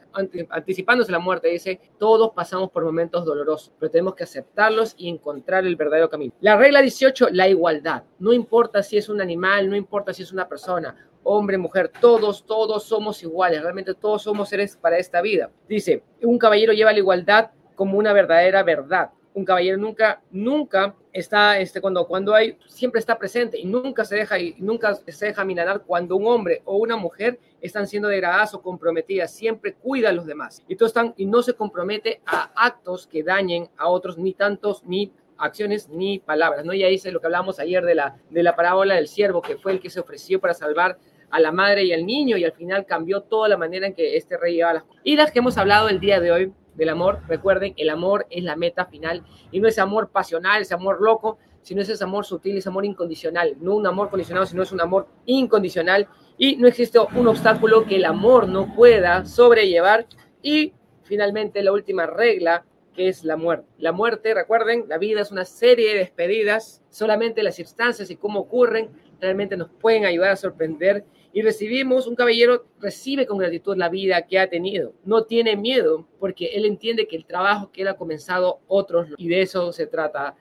anticipándose 0.49 1.11
la 1.11 1.19
muerte, 1.19 1.49
dice, 1.49 1.81
todos 1.99 2.31
pasamos 2.33 2.71
por 2.71 2.85
momentos 2.85 3.25
dolorosos, 3.25 3.73
pero 3.77 3.91
tenemos 3.91 4.15
que 4.15 4.23
aceptarlos 4.23 4.95
y 4.97 5.09
encontrar 5.09 5.65
el 5.65 5.75
verdadero 5.75 6.09
camino. 6.09 6.33
La 6.39 6.55
regla 6.55 6.81
18, 6.81 7.29
la 7.31 7.49
igualdad. 7.49 8.03
No 8.19 8.31
importa 8.31 8.81
si 8.83 8.97
es 8.97 9.09
un 9.09 9.19
animal, 9.19 9.69
no 9.69 9.75
importa 9.75 10.13
si 10.13 10.23
es 10.23 10.31
una 10.31 10.47
persona, 10.47 10.95
hombre, 11.27 11.57
mujer, 11.57 11.91
todos, 11.99 12.45
todos 12.45 12.83
somos 12.83 13.21
iguales, 13.21 13.61
realmente 13.61 13.93
todos 13.93 14.23
somos 14.23 14.49
seres 14.49 14.77
para 14.77 14.97
esta 14.97 15.21
vida. 15.21 15.51
Dice, 15.67 16.03
un 16.21 16.37
caballero 16.37 16.73
lleva 16.73 16.93
la 16.93 16.99
igualdad 16.99 17.51
como 17.75 17.97
una 17.97 18.13
verdadera 18.13 18.63
verdad. 18.63 19.11
Un 19.33 19.45
caballero 19.45 19.77
nunca, 19.77 20.21
nunca 20.31 20.95
está, 21.13 21.59
este, 21.59 21.79
cuando, 21.79 22.07
cuando 22.07 22.33
hay, 22.33 22.57
siempre 22.65 22.99
está 22.99 23.19
presente 23.19 23.59
y 23.59 23.65
nunca 23.65 24.03
se 24.03 24.15
deja, 24.15 24.37
nunca 24.57 24.95
se 24.95 25.27
deja 25.27 25.45
minar 25.45 25.83
cuando 25.85 26.15
un 26.15 26.25
hombre 26.25 26.63
o 26.65 26.77
una 26.77 26.95
mujer 26.95 27.39
están 27.61 27.87
siendo 27.87 28.07
degradadas 28.07 28.55
o 28.55 28.61
comprometidas, 28.61 29.31
siempre 29.31 29.73
cuida 29.73 30.09
a 30.09 30.13
los 30.13 30.25
demás. 30.25 30.63
Y, 30.67 30.83
están, 30.83 31.13
y 31.17 31.27
no 31.27 31.43
se 31.43 31.53
compromete 31.53 32.21
a 32.25 32.51
actos 32.55 33.05
que 33.05 33.21
dañen 33.21 33.69
a 33.77 33.89
otros, 33.89 34.17
ni 34.17 34.33
tantos, 34.33 34.83
ni 34.85 35.11
acciones 35.37 35.89
ni 35.89 36.19
palabras, 36.19 36.65
¿no? 36.65 36.73
Y 36.73 36.83
ahí 36.83 36.99
lo 37.11 37.19
que 37.19 37.27
hablamos 37.27 37.59
ayer 37.59 37.85
de 37.85 37.95
la, 37.95 38.17
de 38.29 38.43
la 38.43 38.55
parábola 38.55 38.95
del 38.95 39.07
siervo, 39.07 39.41
que 39.41 39.57
fue 39.57 39.71
el 39.73 39.79
que 39.79 39.89
se 39.89 39.99
ofreció 39.99 40.39
para 40.39 40.53
salvar 40.53 40.97
a 41.29 41.39
la 41.39 41.51
madre 41.51 41.83
y 41.83 41.93
al 41.93 42.05
niño 42.05 42.37
y 42.37 42.45
al 42.45 42.53
final 42.53 42.85
cambió 42.85 43.21
toda 43.21 43.49
la 43.49 43.57
manera 43.57 43.87
en 43.87 43.93
que 43.93 44.15
este 44.15 44.37
rey 44.37 44.55
llevaba 44.55 44.75
las 44.75 44.83
cosas. 44.83 45.01
Y 45.03 45.15
las 45.15 45.31
que 45.31 45.39
hemos 45.39 45.57
hablado 45.57 45.89
el 45.89 45.99
día 45.99 46.19
de 46.19 46.31
hoy 46.31 46.53
del 46.75 46.89
amor, 46.89 47.21
recuerden, 47.27 47.73
el 47.77 47.89
amor 47.89 48.27
es 48.29 48.43
la 48.43 48.55
meta 48.55 48.85
final 48.85 49.23
y 49.51 49.59
no 49.59 49.67
es 49.67 49.79
amor 49.79 50.09
pasional, 50.09 50.61
ese 50.61 50.73
amor 50.73 51.01
loco, 51.01 51.39
sino 51.61 51.81
es 51.81 51.89
ese 51.89 52.03
amor 52.03 52.25
sutil, 52.25 52.57
ese 52.57 52.69
amor 52.69 52.85
incondicional, 52.85 53.57
no 53.59 53.75
un 53.75 53.87
amor 53.87 54.09
condicionado, 54.09 54.45
sino 54.45 54.63
es 54.63 54.71
un 54.71 54.79
amor 54.79 55.07
incondicional 55.25 56.07
y 56.37 56.55
no 56.55 56.67
existe 56.67 56.99
un 56.99 57.27
obstáculo 57.27 57.85
que 57.85 57.97
el 57.97 58.05
amor 58.05 58.47
no 58.47 58.73
pueda 58.73 59.25
sobrellevar 59.25 60.05
y 60.41 60.73
finalmente 61.03 61.63
la 61.63 61.73
última 61.73 62.05
regla 62.05 62.63
que 62.95 63.09
es 63.09 63.23
la 63.23 63.37
muerte. 63.37 63.67
La 63.77 63.91
muerte, 63.91 64.33
recuerden, 64.33 64.85
la 64.87 64.97
vida 64.97 65.21
es 65.21 65.31
una 65.31 65.45
serie 65.45 65.93
de 65.93 65.99
despedidas, 65.99 66.83
solamente 66.89 67.43
las 67.43 67.55
circunstancias 67.55 68.09
y 68.09 68.15
cómo 68.15 68.39
ocurren 68.39 68.89
realmente 69.19 69.57
nos 69.57 69.69
pueden 69.69 70.05
ayudar 70.05 70.31
a 70.31 70.35
sorprender 70.35 71.05
y 71.37 71.43
recibimos, 71.43 72.07
un 72.07 72.15
caballero 72.15 72.65
recibe 72.79 73.27
con 73.27 73.37
gratitud 73.37 73.77
la 73.77 73.89
vida 73.89 74.23
que 74.23 74.39
ha 74.39 74.49
tenido. 74.49 74.95
No 75.05 75.25
tiene 75.25 75.55
miedo 75.55 76.07
porque 76.19 76.47
él 76.55 76.65
entiende 76.65 77.07
que 77.07 77.15
el 77.15 77.27
trabajo 77.27 77.71
que 77.71 77.83
él 77.83 77.89
ha 77.89 77.93
comenzado 77.95 78.61
otros 78.65 79.09
y 79.17 79.27
de 79.27 79.43
eso 79.43 79.71
se 79.71 79.85
trata 79.85 80.35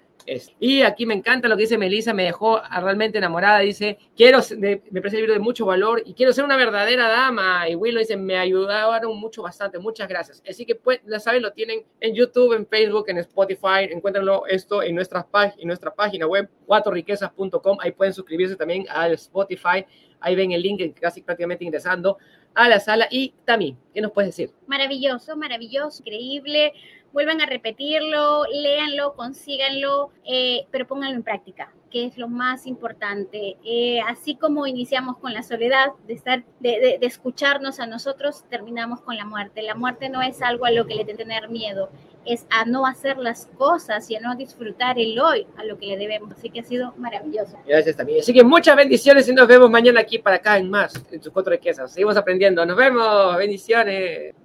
y 0.59 0.83
aquí 0.83 1.07
me 1.07 1.15
encanta 1.15 1.49
lo 1.49 1.57
que 1.57 1.63
dice 1.63 1.79
Melissa, 1.79 2.13
me 2.13 2.25
dejó 2.25 2.61
realmente 2.81 3.19
enamorada. 3.19 3.61
Dice, 3.61 3.99
quiero, 4.17 4.41
me 4.59 4.79
parece 4.79 5.17
el 5.17 5.23
libro 5.23 5.33
de 5.35 5.39
mucho 5.39 5.67
valor 5.67 6.03
y 6.05 6.15
quiero 6.15 6.33
ser 6.33 6.45
una 6.45 6.57
verdadera 6.57 7.09
dama. 7.09 7.69
Y 7.69 7.75
Will 7.77 7.97
dice, 7.97 8.17
me 8.17 8.37
ayudaron 8.37 9.17
mucho, 9.19 9.43
bastante, 9.43 9.79
muchas 9.79 10.09
gracias. 10.09 10.43
Así 10.49 10.67
que, 10.67 10.75
pues, 10.75 11.01
ya 11.07 11.21
saben, 11.21 11.43
lo 11.43 11.53
tienen 11.53 11.85
en 12.01 12.15
YouTube, 12.15 12.55
en 12.55 12.67
Facebook, 12.67 13.05
en 13.09 13.19
Spotify. 13.19 13.89
Encuéntrenlo 13.91 14.47
esto 14.47 14.83
en 14.83 14.95
nuestra, 14.95 15.27
en 15.59 15.67
nuestra 15.69 15.95
página 15.95 16.27
web, 16.27 16.49
cuatroriquezas.com. 16.67 17.79
Ahí 17.81 17.93
pueden 17.93 18.13
suscribirse 18.13 18.57
también 18.57 18.87
al 18.89 19.13
Spotify. 19.13 19.87
Ahí 20.21 20.35
ven 20.35 20.53
el 20.53 20.63
link 20.63 20.99
casi 20.99 21.23
prácticamente 21.23 21.65
ingresando 21.65 22.19
a 22.55 22.69
la 22.69 22.81
sala. 22.81 23.07
Y 23.11 23.35
también, 23.45 23.79
¿qué 23.95 24.01
nos 24.01 24.13
puedes 24.13 24.31
decir? 24.35 24.53
Maravilloso, 24.67 25.37
maravilloso, 25.37 26.03
increíble 26.05 26.73
vuelvan 27.17 27.41
a 27.41 27.47
repetirlo, 27.47 28.45
léanlo, 28.53 29.15
consíganlo, 29.15 30.11
eh, 30.27 30.67
pero 30.71 30.87
pónganlo 30.87 31.17
en 31.17 31.23
práctica, 31.23 31.73
que 31.91 32.05
es 32.05 32.19
lo 32.19 32.29
más 32.29 32.67
importante. 32.67 33.57
Eh, 33.65 34.01
así 34.07 34.37
como 34.37 34.67
iniciamos 34.67 35.17
con 35.17 35.33
la 35.33 35.43
soledad, 35.43 35.93
de, 36.07 36.13
estar, 36.13 36.45
de, 36.61 36.99
escucharnos 37.01 37.81
a 37.81 37.87
nosotros, 37.87 38.45
terminamos 38.51 39.01
con 39.01 39.17
la 39.17 39.25
muerte. 39.25 39.63
La 39.63 39.75
muerte 39.75 40.11
no 40.11 40.21
es 40.21 40.43
algo 40.43 40.67
a 40.67 40.71
lo 40.71 40.87
que 40.87 40.95
le 40.95 41.07
debe 41.07 41.17
tener 41.17 41.49
miedo, 41.49 41.89
es 42.27 42.45
a 42.51 42.67
no 42.67 42.85
hacer 42.85 43.17
las 43.17 43.47
cosas 43.57 44.11
y 44.11 44.17
a 44.17 44.21
no 44.21 44.37
disfrutar 44.37 44.99
el 44.99 45.19
hoy, 45.19 45.47
a 45.57 45.65
lo 45.65 45.79
que 45.79 45.87
le 45.87 45.97
debemos. 45.97 46.33
Así 46.33 46.51
que 46.51 46.61
ha 46.61 46.65
sido 46.65 46.93
maravilloso. 46.99 47.57
Gracias 47.67 47.97
también. 47.97 48.21
Así 48.21 48.35
que 48.35 48.45
muchas 48.45 48.77
bendiciones 48.77 49.27
y 49.27 49.33
nos 49.33 49.49
vemos 49.49 49.71
mañana 49.71 50.01
aquí 50.01 50.19
para 50.19 50.37
acá 50.37 50.59
en 50.59 50.69
más, 50.69 50.93
en 51.11 51.23
sus 51.23 51.33
cuatro 51.33 51.53
riquezas. 51.53 51.91
Seguimos 51.93 52.19
aprendiendo. 52.19 52.67
Nos 52.67 52.77
vemos. 52.77 53.39
Bendiciones. 53.39 54.35